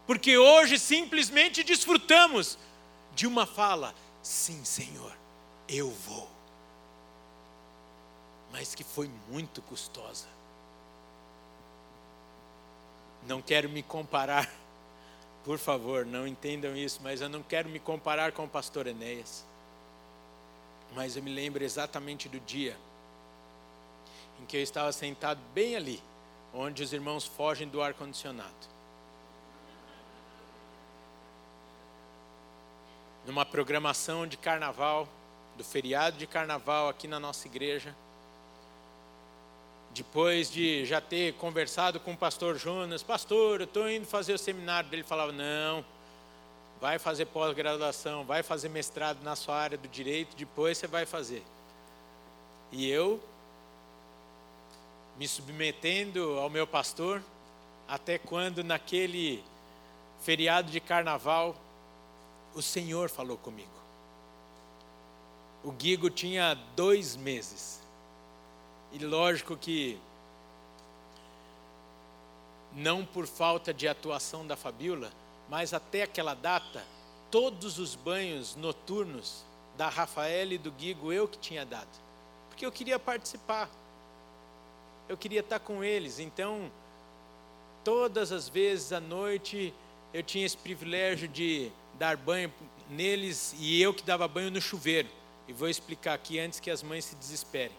[0.06, 2.58] porque hoje simplesmente desfrutamos
[3.14, 5.12] de uma fala: sim, Senhor,
[5.68, 6.28] eu vou.
[8.52, 10.26] Mas que foi muito custosa.
[13.26, 14.50] Não quero me comparar,
[15.44, 19.44] por favor, não entendam isso, mas eu não quero me comparar com o pastor Enéas.
[20.94, 22.76] Mas eu me lembro exatamente do dia
[24.40, 26.02] em que eu estava sentado bem ali,
[26.52, 28.50] onde os irmãos fogem do ar-condicionado.
[33.26, 35.06] Numa programação de carnaval,
[35.56, 37.94] do feriado de carnaval aqui na nossa igreja.
[40.00, 44.38] Depois de já ter conversado com o pastor Jonas, pastor, eu estou indo fazer o
[44.38, 45.84] seminário dele, falava, não,
[46.80, 51.42] vai fazer pós-graduação, vai fazer mestrado na sua área do direito, depois você vai fazer.
[52.72, 53.20] E eu
[55.18, 57.22] me submetendo ao meu pastor,
[57.86, 59.44] até quando naquele
[60.22, 61.54] feriado de carnaval,
[62.54, 63.68] o Senhor falou comigo.
[65.62, 67.79] O Guigo tinha dois meses.
[68.92, 69.98] E lógico que,
[72.72, 75.12] não por falta de atuação da Fabiola,
[75.48, 76.84] mas até aquela data,
[77.30, 79.44] todos os banhos noturnos
[79.76, 81.88] da Rafaela e do Guigo eu que tinha dado.
[82.48, 83.68] Porque eu queria participar
[85.10, 86.20] eu queria estar com eles.
[86.20, 86.70] Então,
[87.82, 89.74] todas as vezes à noite,
[90.14, 92.52] eu tinha esse privilégio de dar banho
[92.88, 95.08] neles e eu que dava banho no chuveiro.
[95.48, 97.76] E vou explicar aqui antes que as mães se desesperem.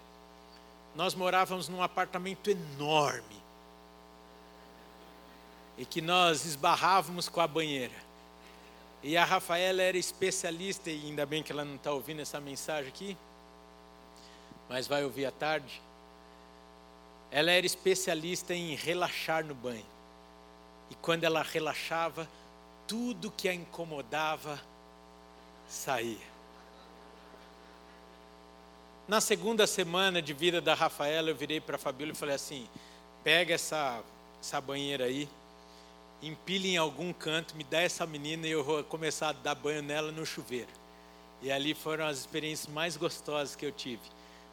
[0.95, 3.41] Nós morávamos num apartamento enorme
[5.77, 7.95] e que nós esbarrávamos com a banheira.
[9.01, 12.89] E a Rafaela era especialista, e ainda bem que ela não está ouvindo essa mensagem
[12.89, 13.17] aqui,
[14.69, 15.81] mas vai ouvir à tarde.
[17.31, 19.85] Ela era especialista em relaxar no banho.
[20.91, 22.27] E quando ela relaxava,
[22.85, 24.61] tudo que a incomodava
[25.67, 26.30] saía.
[29.11, 32.65] Na segunda semana de vida da Rafaela, eu virei para a Fabíola e falei assim:
[33.25, 34.01] pega essa,
[34.39, 35.27] essa banheira aí,
[36.23, 39.81] empilhe em algum canto, me dá essa menina e eu vou começar a dar banho
[39.81, 40.69] nela no chuveiro.
[41.41, 44.01] E ali foram as experiências mais gostosas que eu tive,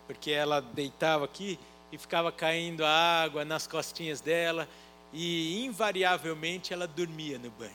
[0.09, 1.57] porque ela deitava aqui
[1.92, 2.90] e ficava caindo a
[3.23, 4.68] água nas costinhas dela
[5.12, 7.71] e invariavelmente ela dormia no banho,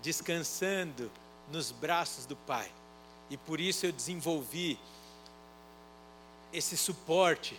[0.00, 1.10] descansando
[1.50, 2.70] nos braços do pai.
[3.28, 4.78] E por isso eu desenvolvi
[6.52, 7.58] esse suporte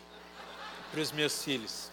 [0.92, 1.90] para os meus filhos.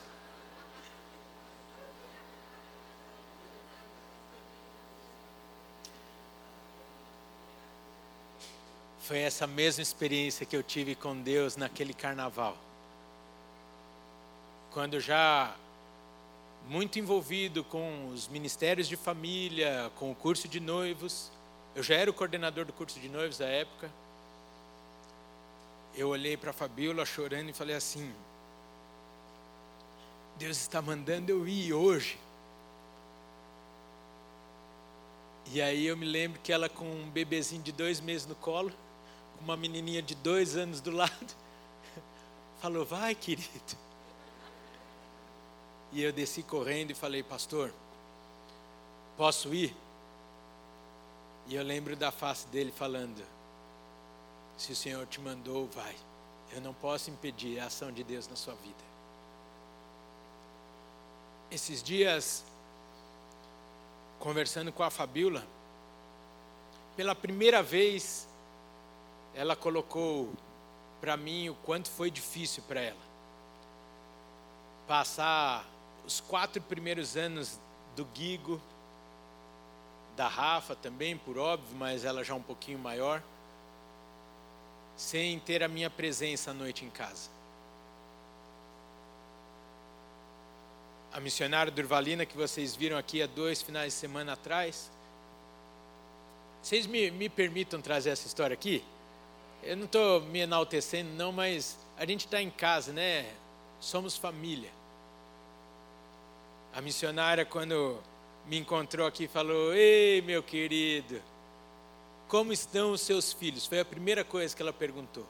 [9.00, 12.56] Foi essa mesma experiência que eu tive com Deus naquele carnaval
[14.70, 15.54] quando já
[16.68, 21.30] muito envolvido com os ministérios de família, com o curso de noivos,
[21.74, 23.90] eu já era o coordenador do curso de noivos à época.
[25.94, 28.12] Eu olhei para a Fabíola chorando e falei assim:
[30.38, 32.18] Deus está mandando eu ir hoje.
[35.52, 38.72] E aí eu me lembro que ela com um bebezinho de dois meses no colo,
[39.36, 41.34] com uma menininha de dois anos do lado,
[42.62, 43.76] falou: Vai, querido.
[45.92, 47.72] E eu desci correndo e falei: Pastor,
[49.16, 49.74] posso ir?
[51.48, 53.20] E eu lembro da face dele falando:
[54.60, 55.96] Se o Senhor te mandou, vai.
[56.52, 58.84] Eu não posso impedir a ação de Deus na sua vida.
[61.50, 62.44] Esses dias,
[64.18, 65.42] conversando com a Fabiola,
[66.94, 68.28] pela primeira vez,
[69.34, 70.30] ela colocou
[71.00, 73.10] para mim o quanto foi difícil para ela
[74.86, 75.64] passar
[76.04, 77.58] os quatro primeiros anos
[77.96, 78.60] do Guigo,
[80.16, 83.22] da Rafa também, por óbvio, mas ela já um pouquinho maior,
[85.00, 87.30] sem ter a minha presença à noite em casa.
[91.10, 94.90] A missionária Durvalina, que vocês viram aqui há dois finais de semana atrás.
[96.62, 98.84] Vocês me, me permitam trazer essa história aqui?
[99.62, 103.32] Eu não estou me enaltecendo, não, mas a gente está em casa, né?
[103.80, 104.70] Somos família.
[106.74, 107.98] A missionária, quando
[108.46, 111.22] me encontrou aqui, falou: Ei, meu querido,
[112.30, 113.66] como estão os seus filhos?
[113.66, 115.26] Foi a primeira coisa que ela perguntou.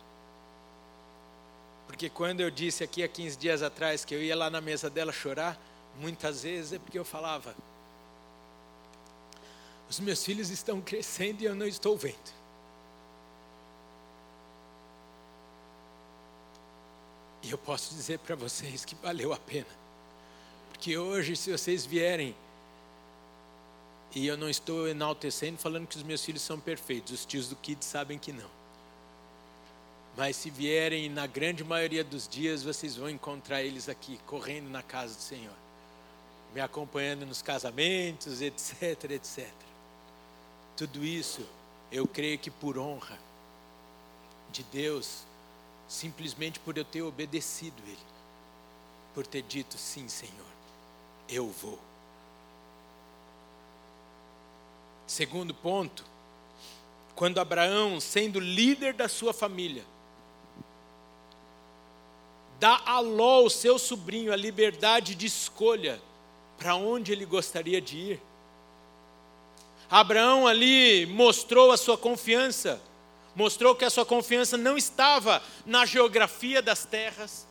[1.86, 4.90] Porque quando eu disse aqui há 15 dias atrás que eu ia lá na mesa
[4.90, 5.58] dela chorar,
[5.98, 7.56] muitas vezes é porque eu falava:
[9.88, 12.38] Os meus filhos estão crescendo e eu não estou vendo.
[17.42, 19.80] E eu posso dizer para vocês que valeu a pena.
[20.68, 22.36] Porque hoje, se vocês vierem,
[24.14, 27.56] e eu não estou enaltecendo, falando que os meus filhos são perfeitos, os tios do
[27.56, 28.50] Kid sabem que não.
[30.16, 34.82] Mas se vierem, na grande maioria dos dias, vocês vão encontrar eles aqui, correndo na
[34.82, 35.54] casa do Senhor,
[36.52, 39.48] me acompanhando nos casamentos, etc, etc.
[40.76, 41.46] Tudo isso,
[41.92, 43.18] eu creio que por honra
[44.50, 45.22] de Deus,
[45.88, 47.96] simplesmente por eu ter obedecido Ele,
[49.14, 50.34] por ter dito: sim, Senhor,
[51.28, 51.78] eu vou.
[55.10, 56.04] Segundo ponto,
[57.16, 59.84] quando Abraão, sendo líder da sua família,
[62.60, 66.00] dá a Ló, o seu sobrinho, a liberdade de escolha
[66.56, 68.22] para onde ele gostaria de ir.
[69.90, 72.80] Abraão ali mostrou a sua confiança
[73.34, 77.48] mostrou que a sua confiança não estava na geografia das terras,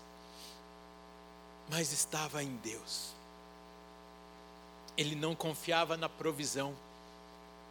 [1.70, 3.14] mas estava em Deus.
[4.96, 6.74] Ele não confiava na provisão,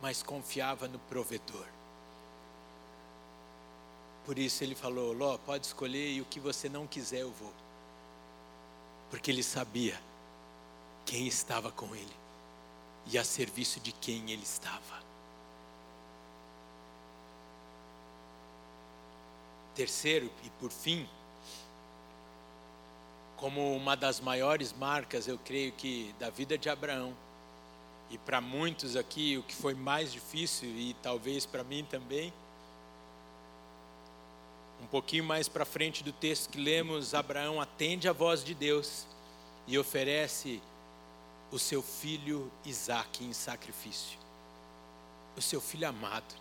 [0.00, 1.66] mas confiava no provedor.
[4.24, 7.52] Por isso ele falou: Ló, pode escolher e o que você não quiser eu vou.
[9.10, 9.98] Porque ele sabia
[11.06, 12.16] quem estava com ele
[13.06, 15.02] e a serviço de quem ele estava.
[19.74, 21.08] Terceiro e por fim,
[23.36, 27.16] como uma das maiores marcas, eu creio que da vida de Abraão,
[28.10, 32.32] e para muitos aqui o que foi mais difícil, e talvez para mim também,
[34.80, 39.06] um pouquinho mais para frente do texto que lemos, Abraão atende a voz de Deus
[39.66, 40.62] e oferece
[41.50, 44.18] o seu filho Isaque em sacrifício.
[45.36, 46.34] O seu filho amado,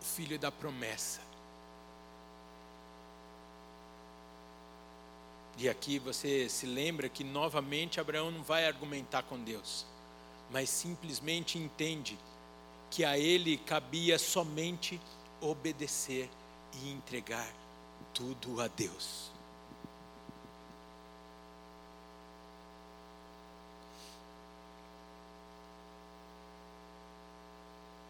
[0.00, 1.20] o filho da promessa.
[5.56, 9.86] E aqui você se lembra que novamente Abraão não vai argumentar com Deus,
[10.50, 12.18] mas simplesmente entende
[12.90, 15.00] que a ele cabia somente
[15.40, 16.28] obedecer
[16.74, 17.52] e entregar
[18.12, 19.32] tudo a Deus.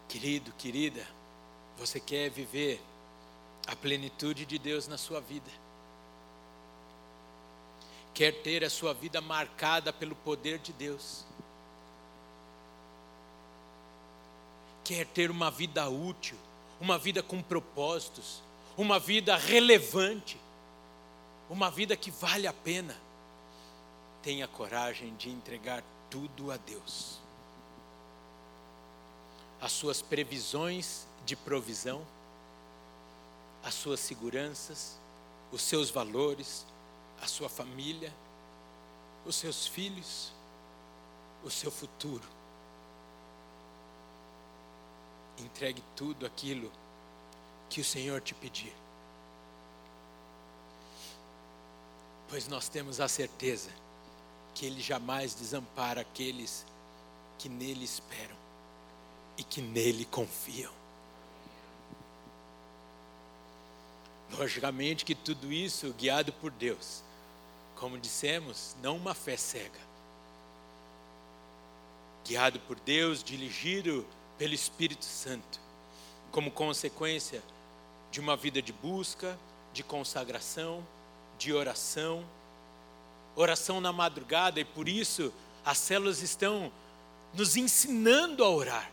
[0.07, 1.05] Querido, querida,
[1.77, 2.81] você quer viver
[3.67, 5.51] a plenitude de Deus na sua vida?
[8.15, 11.25] quer ter a sua vida marcada pelo poder de Deus,
[14.85, 16.37] quer ter uma vida útil,
[16.79, 18.41] uma vida com propósitos,
[18.77, 20.39] uma vida relevante,
[21.49, 22.95] uma vida que vale a pena,
[24.21, 27.19] tenha coragem de entregar tudo a Deus.
[29.59, 32.05] As suas previsões de provisão,
[33.63, 34.99] as suas seguranças,
[35.51, 36.63] os seus valores,
[37.19, 38.13] a sua família,
[39.25, 40.31] os seus filhos,
[41.43, 42.34] o seu futuro.
[45.39, 46.71] Entregue tudo aquilo
[47.69, 48.73] que o Senhor te pedir.
[52.29, 53.69] Pois nós temos a certeza
[54.53, 56.65] que Ele jamais desampara aqueles
[57.37, 58.45] que nele esperam.
[59.37, 60.71] e que nele confiam.
[64.37, 67.03] Logicamente que tudo isso guiado por Deus,
[67.75, 69.79] como dissemos, não uma fé cega.
[72.25, 74.05] Guiado por Deus, dirigido
[74.37, 75.59] pelo Espírito Santo,
[76.31, 77.41] como consequência
[78.11, 79.37] de uma vida de busca,
[79.73, 80.85] de consagração,
[81.37, 82.25] de oração,
[83.35, 85.33] oração na madrugada, e por isso
[85.65, 86.71] as células estão
[87.33, 88.91] nos ensinando a orar.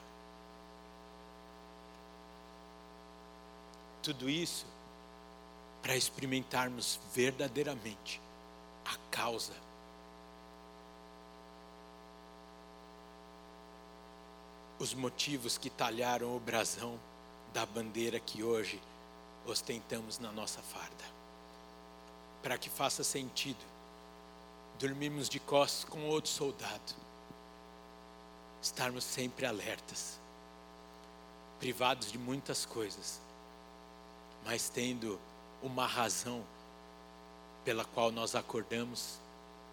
[4.02, 4.66] Tudo isso
[5.80, 8.20] para experimentarmos verdadeiramente
[8.84, 9.52] a causa.
[14.82, 16.98] Os motivos que talharam o brasão
[17.54, 18.82] da bandeira que hoje
[19.46, 21.04] ostentamos na nossa farda.
[22.42, 23.64] Para que faça sentido,
[24.80, 26.96] dormirmos de costas com outro soldado,
[28.60, 30.18] estarmos sempre alertas,
[31.60, 33.20] privados de muitas coisas,
[34.44, 35.16] mas tendo
[35.62, 36.44] uma razão
[37.64, 39.20] pela qual nós acordamos,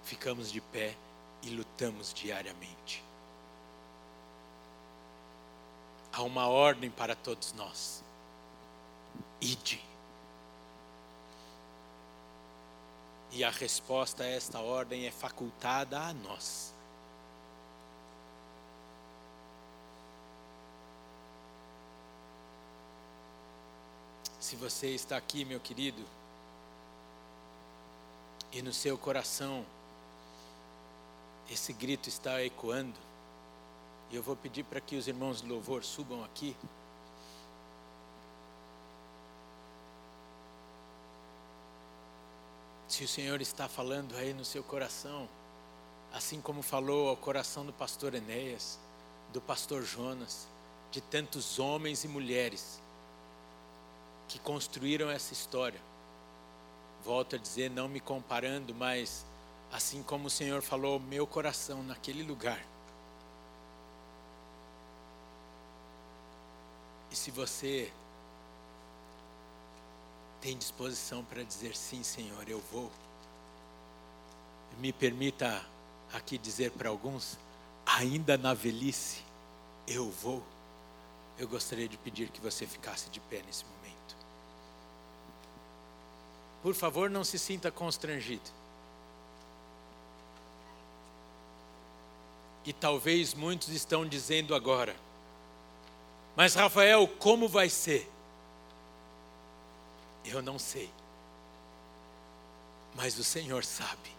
[0.03, 0.95] ficamos de pé
[1.41, 3.09] e lutamos diariamente.
[6.20, 8.04] Há uma ordem para todos nós.
[9.40, 9.82] Ide.
[13.32, 16.74] E a resposta a esta ordem é facultada a nós.
[24.42, 26.06] Se você está aqui, meu querido,
[28.52, 29.66] e no seu coração
[31.50, 33.09] esse grito está ecoando,
[34.10, 36.55] e eu vou pedir para que os irmãos de louvor subam aqui.
[42.88, 45.30] Se o Senhor está falando aí no seu coração,
[46.12, 48.80] assim como falou ao coração do pastor Enéas,
[49.32, 50.47] do pastor Jonas,
[50.91, 52.82] de tantos homens e mulheres
[54.28, 55.80] que construíram essa história.
[57.03, 59.24] Volto a dizer, não me comparando, mas
[59.72, 62.60] assim como o Senhor falou meu coração naquele lugar.
[67.12, 67.91] E se você
[70.41, 72.91] tem disposição para dizer sim, Senhor, eu vou.
[74.80, 75.66] Me permita
[76.14, 77.38] aqui dizer para alguns,
[77.86, 79.24] ainda na velhice,
[79.88, 80.43] eu vou.
[81.38, 84.16] Eu gostaria de pedir que você ficasse de pé nesse momento.
[86.62, 88.49] Por favor, não se sinta constrangido.
[92.66, 94.95] E talvez muitos estão dizendo agora,
[96.40, 98.10] mas Rafael, como vai ser?
[100.24, 100.90] Eu não sei,
[102.96, 104.10] mas o Senhor sabe.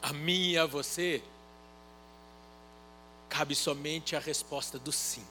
[0.00, 1.22] A mim e a você,
[3.28, 5.26] cabe somente a resposta do sim.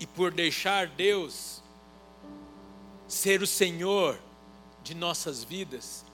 [0.00, 1.62] e por deixar Deus
[3.06, 4.18] ser o Senhor
[4.82, 6.05] de nossas vidas,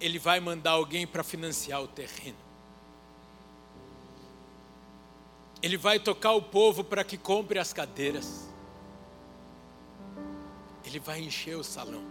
[0.00, 2.38] Ele vai mandar alguém para financiar o terreno.
[5.62, 8.48] Ele vai tocar o povo para que compre as cadeiras.
[10.84, 12.04] Ele vai encher o salão.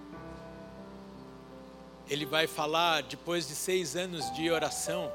[2.10, 5.12] Ele vai falar, depois de seis anos de oração,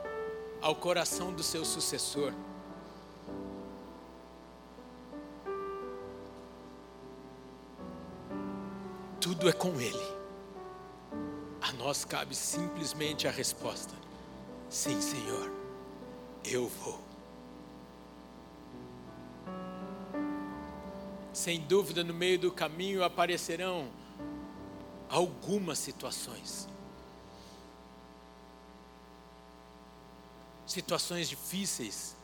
[0.63, 2.33] ao coração do seu sucessor.
[9.29, 10.18] tudo é com Ele.
[11.61, 13.95] A nós cabe simplesmente a resposta:
[14.71, 15.51] Sim, Senhor,
[16.45, 17.01] eu vou.
[21.33, 23.89] Sem dúvida, no meio do caminho aparecerão
[25.09, 26.69] algumas situações.
[30.67, 32.15] Situações difíceis,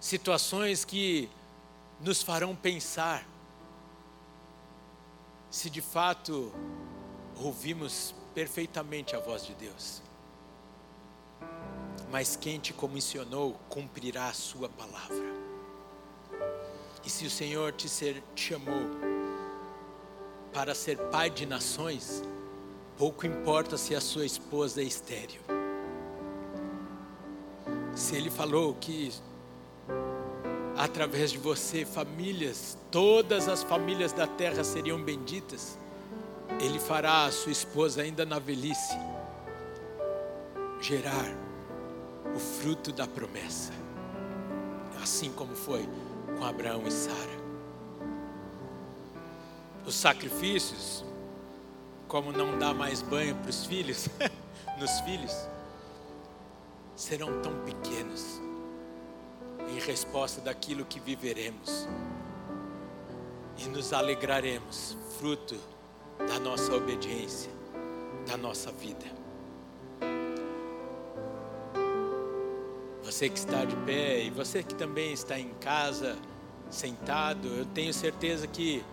[0.00, 1.28] situações que
[2.00, 3.26] nos farão pensar
[5.50, 6.52] se de fato
[7.36, 10.02] ouvimos perfeitamente a voz de Deus.
[12.10, 15.34] Mas quem te comissionou cumprirá a sua palavra.
[17.04, 18.82] E se o Senhor te, ser, te chamou
[20.52, 22.22] para ser pai de nações,
[22.96, 25.40] pouco importa se a sua esposa é estéril.
[27.94, 29.12] Se Ele falou que
[30.76, 35.78] através de você, famílias, todas as famílias da terra seriam benditas.
[36.60, 38.96] Ele fará a sua esposa, ainda na velhice,
[40.80, 41.26] gerar
[42.34, 43.72] o fruto da promessa,
[45.02, 45.86] assim como foi
[46.38, 47.36] com Abraão e Sara.
[49.84, 51.04] Os sacrifícios,
[52.08, 54.08] como não dá mais banho para os filhos,
[54.78, 55.34] nos filhos
[56.94, 58.40] serão tão pequenos
[59.68, 61.86] em resposta daquilo que viveremos
[63.58, 65.56] e nos alegraremos, fruto
[66.18, 67.50] da nossa obediência,
[68.26, 69.04] da nossa vida.
[73.02, 76.16] Você que está de pé e você que também está em casa,
[76.68, 78.84] sentado, eu tenho certeza que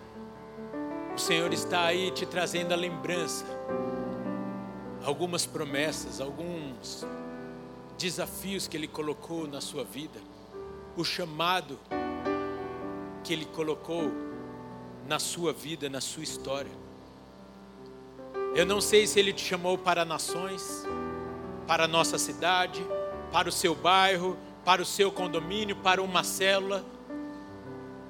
[1.14, 3.44] o Senhor está aí te trazendo a lembrança,
[5.04, 7.04] algumas promessas, alguns
[7.98, 10.20] desafios que Ele colocou na sua vida,
[10.96, 11.78] o chamado
[13.22, 14.12] que Ele colocou
[15.06, 16.83] na sua vida, na sua história.
[18.54, 20.86] Eu não sei se Ele te chamou para nações,
[21.66, 22.86] para a nossa cidade,
[23.32, 26.84] para o seu bairro, para o seu condomínio, para uma célula,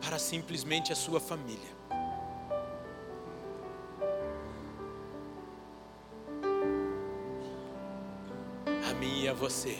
[0.02, 1.72] para simplesmente a sua família.
[8.90, 9.78] A mim e a você.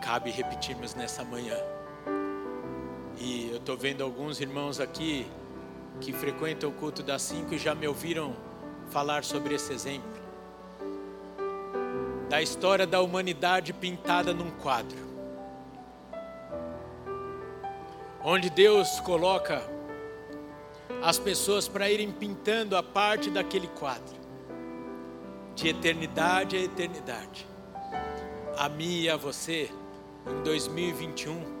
[0.00, 1.56] Cabe repetirmos nessa manhã.
[3.18, 5.26] E eu estou vendo alguns irmãos aqui
[6.00, 8.34] que frequentam o culto das cinco e já me ouviram
[8.90, 10.18] falar sobre esse exemplo.
[12.28, 14.98] Da história da humanidade pintada num quadro.
[18.22, 19.62] Onde Deus coloca
[21.02, 24.16] as pessoas para irem pintando a parte daquele quadro.
[25.54, 27.46] De eternidade a eternidade.
[28.56, 29.70] A mim e a você,
[30.26, 31.57] em 2021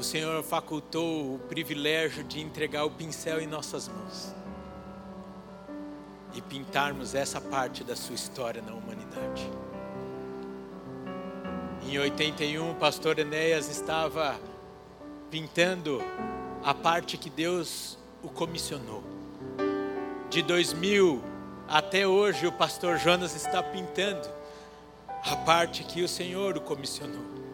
[0.00, 4.34] o Senhor facultou o privilégio de entregar o pincel em nossas mãos
[6.32, 9.46] e pintarmos essa parte da sua história na humanidade.
[11.86, 14.40] Em 81, o pastor Enéas estava
[15.30, 16.00] pintando
[16.64, 19.04] a parte que Deus o comissionou.
[20.30, 21.22] De 2000
[21.68, 24.26] até hoje, o pastor Jonas está pintando
[25.26, 27.49] a parte que o Senhor o comissionou.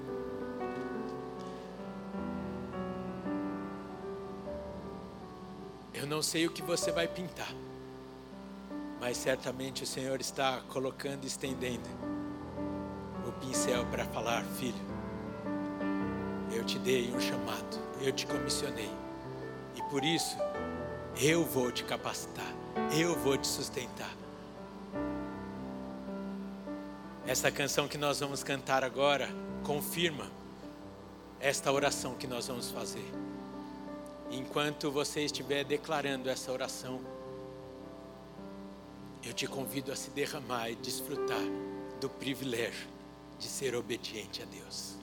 [6.06, 7.52] Eu não sei o que você vai pintar,
[9.00, 11.88] mas certamente o Senhor está colocando e estendendo
[13.26, 14.80] o pincel para falar: Filho,
[16.52, 18.88] eu te dei um chamado, eu te comissionei,
[19.74, 20.36] e por isso
[21.20, 22.54] eu vou te capacitar,
[22.96, 24.14] eu vou te sustentar.
[27.26, 29.28] Essa canção que nós vamos cantar agora
[29.64, 30.30] confirma
[31.40, 33.25] esta oração que nós vamos fazer
[34.30, 37.00] enquanto você estiver declarando essa oração,
[39.24, 41.42] eu te convido a se derramar e desfrutar
[42.00, 42.88] do privilégio
[43.38, 44.94] de ser obediente a Deus.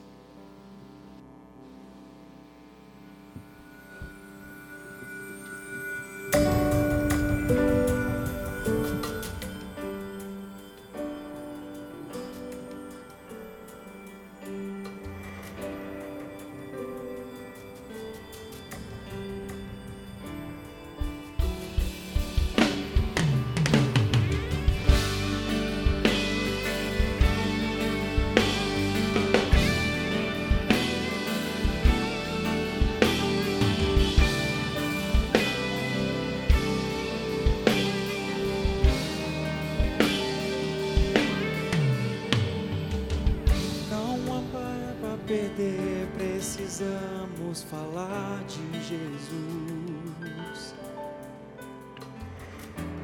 [47.74, 50.74] Falar de Jesus.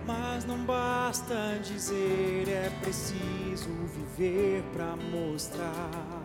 [0.06, 6.22] Mas não basta dizer, é preciso viver para mostrar.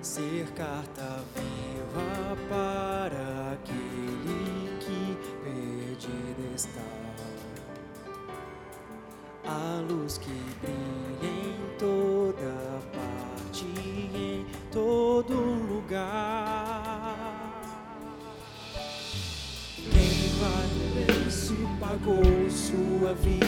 [0.00, 6.82] Ser carta viva para aquele que perdido está.
[9.46, 10.30] A luz que
[10.60, 11.13] brilha
[23.14, 23.43] vida,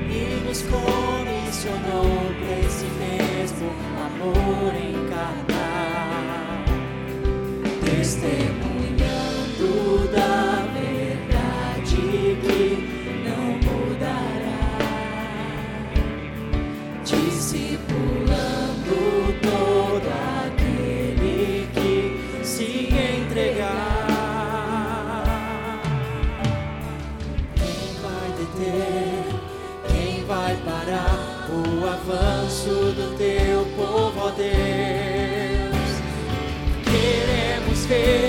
[0.07, 3.71] E nos comissionou para esse mesmo
[4.05, 6.63] amor encarnar,
[7.83, 10.52] testemunhando da
[34.37, 35.73] Deus?
[36.85, 38.22] Queremos ver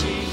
[0.00, 0.27] Jesus.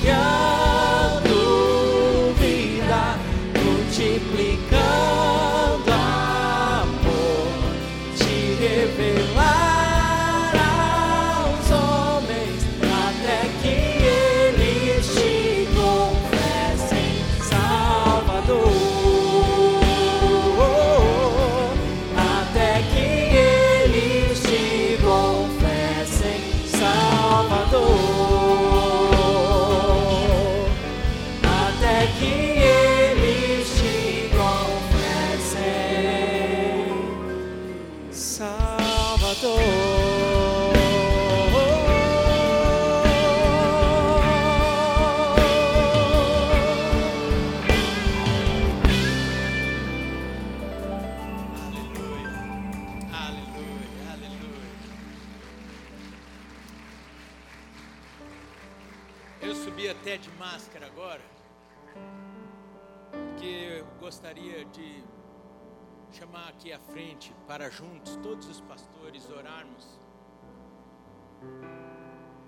[67.47, 69.97] Para juntos todos os pastores orarmos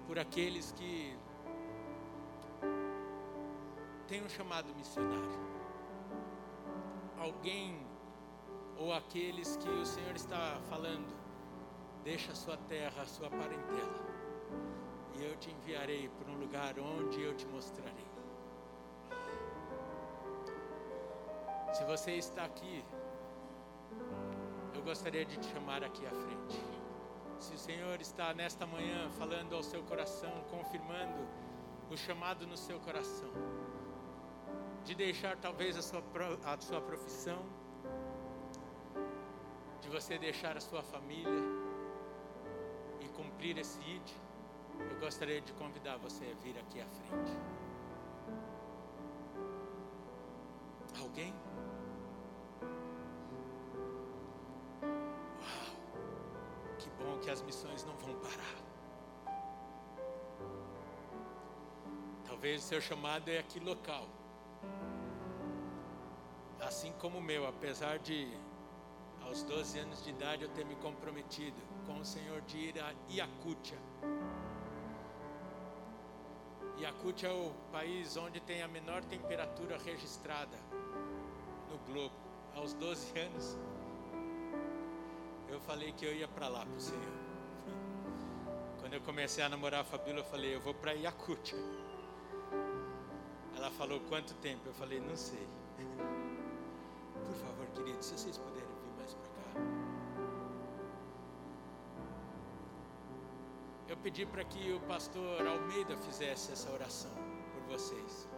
[0.06, 1.18] por aqueles que
[4.08, 5.40] têm um chamado missionário.
[7.18, 7.80] Alguém
[8.78, 11.16] ou aqueles que o Senhor está falando,
[12.04, 14.06] deixa a sua terra, a sua parentela,
[15.16, 18.08] e eu te enviarei para um lugar onde eu te mostrarei.
[21.74, 22.84] Se você está aqui,
[24.78, 26.62] eu gostaria de te chamar aqui à frente.
[27.40, 31.28] Se o Senhor está nesta manhã falando ao seu coração, confirmando
[31.90, 33.32] o chamado no seu coração,
[34.86, 36.04] de deixar talvez a sua,
[36.46, 37.44] a sua profissão,
[39.82, 41.44] de você deixar a sua família
[43.02, 44.10] e cumprir esse ID,
[44.92, 47.32] eu gostaria de convidar você a vir aqui à frente.
[51.18, 51.34] alguém?
[57.00, 58.68] Bom que as missões não vão parar.
[62.26, 64.08] Talvez o seu chamado é aqui local.
[66.60, 68.28] Assim como o meu, apesar de
[69.22, 72.94] aos 12 anos de idade eu ter me comprometido com o Senhor de ir a
[73.10, 73.78] Iacutia.
[76.80, 80.58] Iacutia é o país onde tem a menor temperatura registrada
[81.70, 82.16] no globo.
[82.56, 83.58] Aos 12 anos,
[85.68, 87.14] falei que eu ia para lá para o Senhor.
[88.80, 91.60] Quando eu comecei a namorar a Fabíola, eu falei, eu vou para Iacutia.
[93.54, 94.62] Ela falou, quanto tempo?
[94.66, 95.46] Eu falei, não sei.
[97.26, 99.60] Por favor, queridos, se vocês puderem vir mais para cá.
[103.90, 107.12] Eu pedi para que o pastor Almeida fizesse essa oração
[107.54, 108.30] por vocês.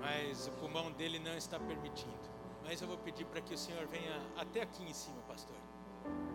[0.00, 2.28] Mas o pulmão dele não está permitindo.
[2.62, 5.56] Mas eu vou pedir para que o Senhor venha até aqui em cima, pastor.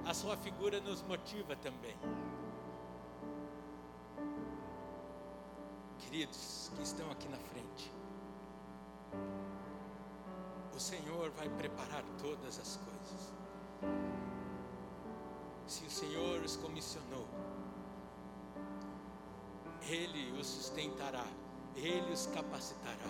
[0.05, 1.95] A sua figura nos motiva também.
[5.97, 7.91] Queridos que estão aqui na frente,
[10.75, 13.33] o Senhor vai preparar todas as coisas.
[15.65, 17.25] Se o Senhor os comissionou,
[19.87, 21.25] Ele os sustentará,
[21.75, 23.09] Ele os capacitará.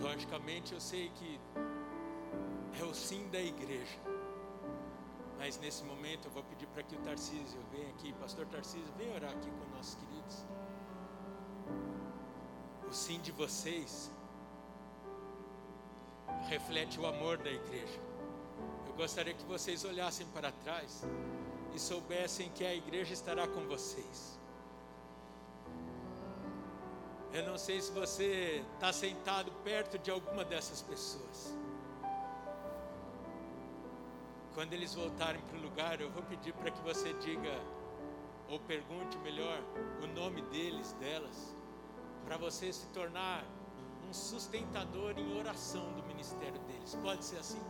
[0.00, 1.40] Logicamente, eu sei que
[2.80, 4.11] é o sim da igreja.
[5.42, 9.12] Mas nesse momento eu vou pedir para que o Tarcísio venha aqui, pastor Tarcísio, venha
[9.12, 10.36] orar aqui com nossos queridos.
[12.88, 14.08] O sim de vocês
[16.48, 17.98] reflete o amor da igreja.
[18.86, 21.02] Eu gostaria que vocês olhassem para trás
[21.74, 24.38] e soubessem que a igreja estará com vocês.
[27.32, 31.52] Eu não sei se você está sentado perto de alguma dessas pessoas.
[34.54, 37.58] Quando eles voltarem para o lugar, eu vou pedir para que você diga,
[38.48, 39.58] ou pergunte melhor,
[40.02, 41.56] o nome deles, delas,
[42.24, 43.44] para você se tornar
[44.06, 46.94] um sustentador em oração do ministério deles.
[46.96, 47.62] Pode ser assim?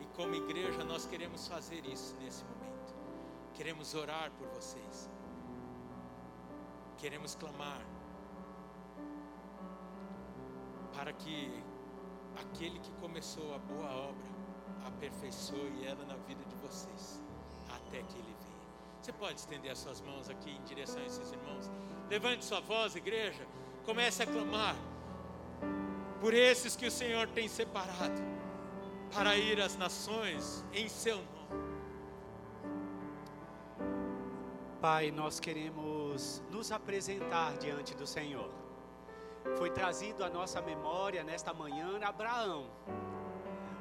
[0.00, 2.94] E como igreja, nós queremos fazer isso nesse momento.
[3.54, 5.08] Queremos orar por vocês.
[6.98, 7.80] Queremos clamar
[10.92, 11.62] para que
[12.40, 14.35] aquele que começou a boa obra
[14.84, 17.22] aperfeiçoe ela na vida de vocês,
[17.68, 18.56] até que ele venha.
[19.00, 21.70] Você pode estender as suas mãos aqui em direção a esses irmãos.
[22.10, 23.46] Levante sua voz, igreja.
[23.84, 24.76] Comece a clamar
[26.20, 28.20] por esses que o Senhor tem separado
[29.14, 31.26] para ir às nações em seu nome.
[34.80, 38.50] Pai, nós queremos nos apresentar diante do Senhor.
[39.56, 42.66] Foi trazido à nossa memória nesta manhã Abraão,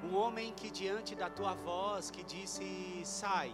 [0.06, 3.52] um homem que diante da tua voz que disse: "Sai,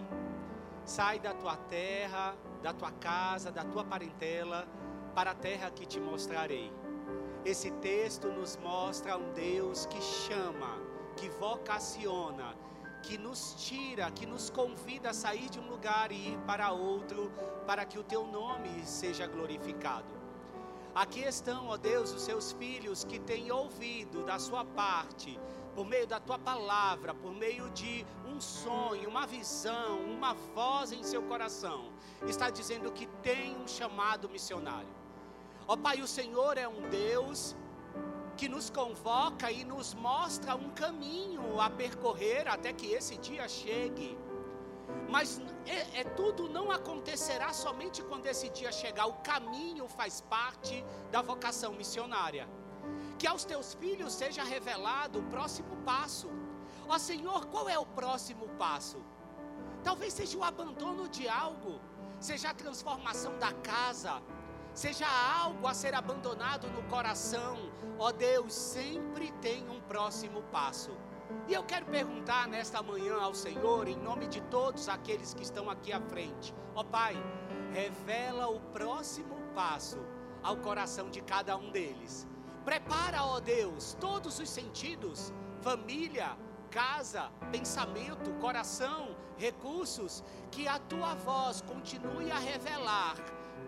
[0.83, 4.67] sai da tua terra, da tua casa, da tua parentela,
[5.15, 6.71] para a terra que te mostrarei".
[7.45, 10.77] Esse texto nos mostra um Deus que chama,
[11.15, 12.55] que vocaciona,
[13.01, 17.31] que nos tira, que nos convida a sair de um lugar e ir para outro,
[17.65, 20.21] para que o teu nome seja glorificado.
[20.93, 25.39] Aqui estão, ó Deus, os seus filhos que têm ouvido da sua parte,
[25.75, 31.03] por meio da tua palavra, por meio de um sonho, uma visão, uma voz em
[31.03, 31.91] seu coração,
[32.27, 34.89] está dizendo que tem um chamado missionário.
[35.67, 37.55] Ó Pai, o Senhor é um Deus
[38.35, 44.17] que nos convoca e nos mostra um caminho a percorrer até que esse dia chegue.
[45.09, 49.05] Mas é, é, tudo não acontecerá somente quando esse dia chegar.
[49.05, 52.47] O caminho faz parte da vocação missionária.
[53.21, 56.27] Que aos teus filhos seja revelado o próximo passo.
[56.89, 58.97] Ó Senhor, qual é o próximo passo?
[59.83, 61.79] Talvez seja o abandono de algo,
[62.19, 64.19] seja a transformação da casa,
[64.73, 65.05] seja
[65.39, 67.57] algo a ser abandonado no coração.
[67.99, 70.89] Ó Deus, sempre tem um próximo passo.
[71.47, 75.69] E eu quero perguntar nesta manhã ao Senhor, em nome de todos aqueles que estão
[75.69, 77.15] aqui à frente: Ó Pai,
[77.71, 79.99] revela o próximo passo
[80.41, 82.30] ao coração de cada um deles.
[82.65, 86.37] Prepara, ó Deus, todos os sentidos, família,
[86.69, 93.15] casa, pensamento, coração, recursos, que a tua voz continue a revelar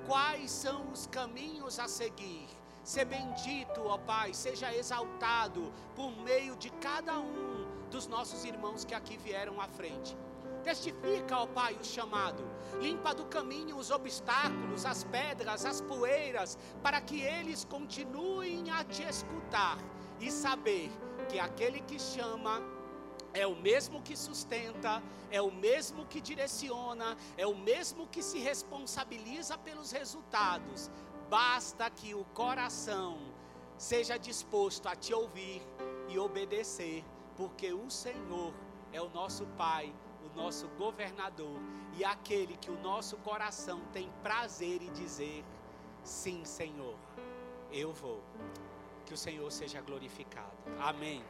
[0.06, 2.48] quais são os caminhos a seguir.
[2.84, 8.94] Ser bendito, ó Pai, seja exaltado por meio de cada um dos nossos irmãos que
[8.94, 10.18] aqui vieram à frente.
[10.64, 12.44] Testifica, ó Pai, o chamado.
[12.80, 19.04] Limpa do caminho os obstáculos, as pedras, as poeiras, para que eles continuem a te
[19.04, 19.78] escutar
[20.20, 20.90] e saber
[21.28, 22.62] que aquele que chama
[23.34, 28.40] é o mesmo que sustenta, é o mesmo que direciona, é o mesmo que se
[28.40, 30.90] responsabiliza pelos resultados.
[31.30, 33.18] Basta que o coração
[33.78, 35.62] seja disposto a te ouvir
[36.08, 37.04] e obedecer,
[37.36, 38.54] porque o Senhor
[38.92, 39.92] é o nosso Pai,
[40.36, 41.60] nosso governador
[41.98, 45.44] e aquele que o nosso coração tem prazer em dizer:
[46.04, 46.96] sim, Senhor,
[47.72, 48.22] eu vou.
[49.06, 50.58] Que o Senhor seja glorificado.
[50.80, 51.24] Amém.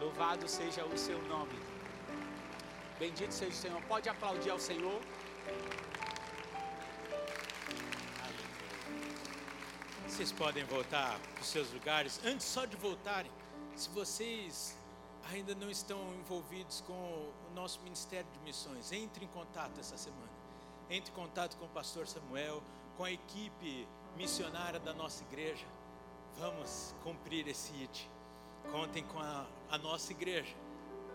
[0.00, 1.58] Louvado seja o seu nome.
[2.98, 3.82] Bendito seja o Senhor.
[3.82, 5.00] Pode aplaudir ao Senhor.
[10.06, 12.20] Vocês podem voltar para os seus lugares.
[12.24, 13.30] Antes só de voltarem,
[13.74, 14.76] se vocês
[15.32, 20.32] ainda não estão envolvidos com nosso Ministério de Missões, entre em contato essa semana.
[20.90, 22.62] Entre em contato com o pastor Samuel,
[22.96, 25.66] com a equipe missionária da nossa igreja.
[26.38, 28.10] Vamos cumprir esse IT.
[28.70, 30.54] Contem com a, a nossa igreja,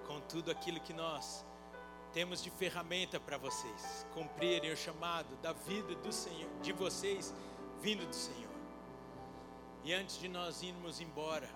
[0.08, 1.46] com tudo aquilo que nós
[2.14, 7.34] temos de ferramenta para vocês cumprirem o chamado da vida do Senhor, de vocês
[7.82, 8.50] vindo do Senhor.
[9.84, 11.50] E antes de nós irmos embora,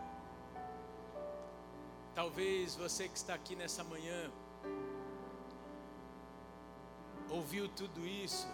[2.14, 4.32] talvez você que está aqui nessa manhã
[7.34, 8.48] ouviu tudo isso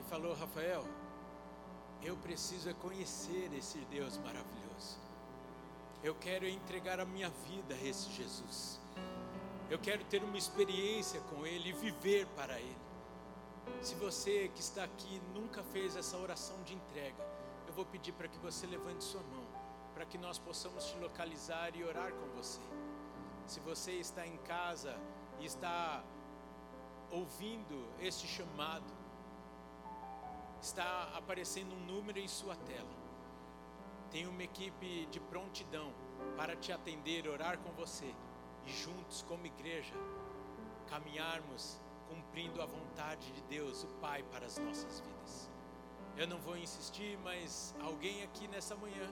[0.00, 0.84] e falou, Rafael,
[2.02, 4.98] eu preciso é conhecer esse Deus maravilhoso.
[6.02, 8.80] Eu quero entregar a minha vida a esse Jesus.
[9.70, 12.76] Eu quero ter uma experiência com Ele e viver para Ele.
[13.80, 17.24] Se você que está aqui nunca fez essa oração de entrega,
[17.68, 19.46] eu vou pedir para que você levante sua mão,
[19.94, 22.60] para que nós possamos te localizar e orar com você.
[23.46, 24.96] Se você está em casa
[25.40, 26.04] e está
[27.10, 28.92] ouvindo este chamado,
[30.60, 32.96] está aparecendo um número em sua tela.
[34.10, 35.92] Tem uma equipe de prontidão
[36.36, 38.14] para te atender, orar com você
[38.64, 39.94] e juntos, como igreja,
[40.88, 45.50] caminharmos cumprindo a vontade de Deus, o Pai, para as nossas vidas.
[46.16, 49.10] Eu não vou insistir, mas alguém aqui nessa manhã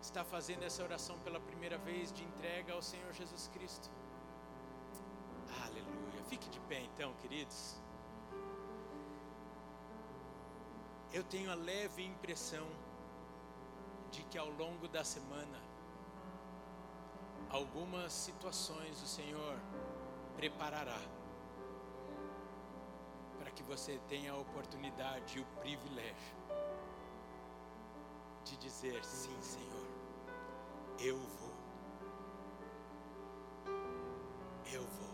[0.00, 3.90] está fazendo essa oração pela primeira vez de entrega ao Senhor Jesus Cristo.
[6.32, 7.76] Fique de pé então, queridos.
[11.12, 12.66] Eu tenho a leve impressão
[14.10, 15.60] de que ao longo da semana,
[17.50, 19.58] algumas situações o Senhor
[20.34, 21.02] preparará
[23.38, 26.34] para que você tenha a oportunidade e o privilégio
[28.46, 29.86] de dizer: Sim, Senhor,
[30.98, 31.52] eu vou.
[34.72, 35.11] Eu vou.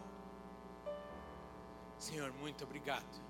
[1.99, 3.29] Senhor, muito obrigado.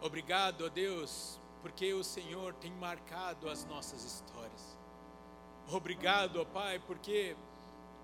[0.00, 4.78] Obrigado, ó Deus, porque o Senhor tem marcado as nossas histórias.
[5.70, 7.36] Obrigado, ó Pai, porque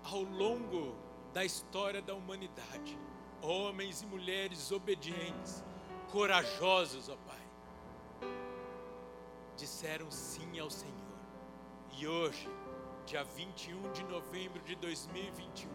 [0.03, 0.95] ao longo
[1.33, 2.97] da história da humanidade,
[3.41, 5.63] homens e mulheres obedientes,
[6.11, 8.29] corajosos, ó Pai,
[9.55, 10.95] disseram sim ao Senhor.
[11.97, 12.49] E hoje,
[13.05, 15.69] dia 21 de novembro de 2021,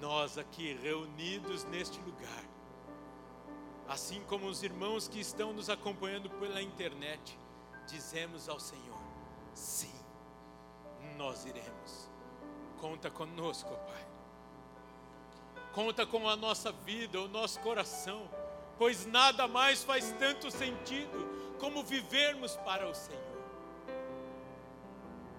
[0.00, 2.44] nós aqui reunidos neste lugar,
[3.86, 7.38] assim como os irmãos que estão nos acompanhando pela internet,
[7.86, 8.98] dizemos ao Senhor:
[9.54, 9.92] sim,
[11.16, 12.08] nós iremos.
[12.80, 14.06] Conta conosco, Pai.
[15.74, 18.28] Conta com a nossa vida, o nosso coração,
[18.78, 23.20] pois nada mais faz tanto sentido como vivermos para o Senhor.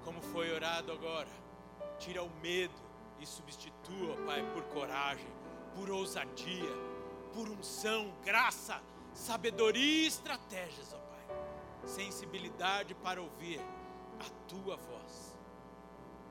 [0.06, 1.28] Como foi orado agora,
[2.00, 2.91] tira o medo
[3.22, 5.28] e substitua, Pai, por coragem,
[5.76, 6.92] por ousadia
[7.34, 8.82] por unção, graça,
[9.14, 11.38] sabedoria e estratégias, ó Pai.
[11.86, 13.60] Sensibilidade para ouvir
[14.20, 15.36] a tua voz.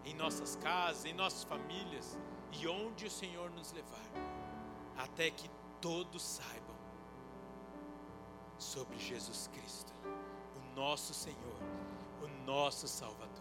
[0.05, 2.19] Em nossas casas, em nossas famílias
[2.53, 4.11] e onde o Senhor nos levar,
[4.97, 6.77] até que todos saibam
[8.59, 9.93] sobre Jesus Cristo,
[10.57, 11.59] o nosso Senhor,
[12.23, 13.40] o nosso Salvador.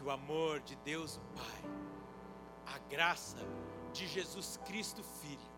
[0.00, 1.70] Que o amor de Deus Pai,
[2.74, 3.36] a graça
[3.92, 5.50] de Jesus Cristo Filho,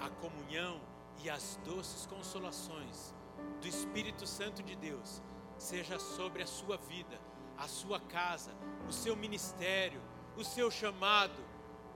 [0.00, 0.80] a comunhão
[1.22, 3.14] e as doces consolações
[3.60, 5.20] do Espírito Santo de Deus
[5.58, 7.20] seja sobre a sua vida,
[7.58, 8.50] a sua casa,
[8.88, 10.00] o seu ministério,
[10.38, 11.44] o seu chamado,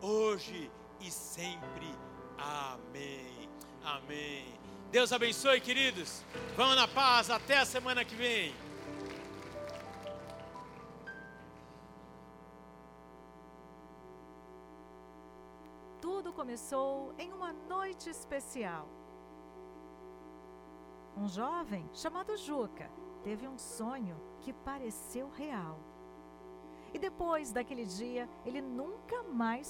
[0.02, 0.70] hoje
[1.00, 1.88] e sempre.
[2.36, 3.48] Amém.
[3.82, 4.44] Amém.
[4.92, 6.22] Deus abençoe, queridos.
[6.54, 7.30] Vão na paz.
[7.30, 8.67] Até a semana que vem.
[16.38, 18.88] Começou em uma noite especial.
[21.16, 22.88] Um jovem chamado Juca
[23.24, 25.76] teve um sonho que pareceu real.
[26.94, 29.66] E depois daquele dia, ele nunca mais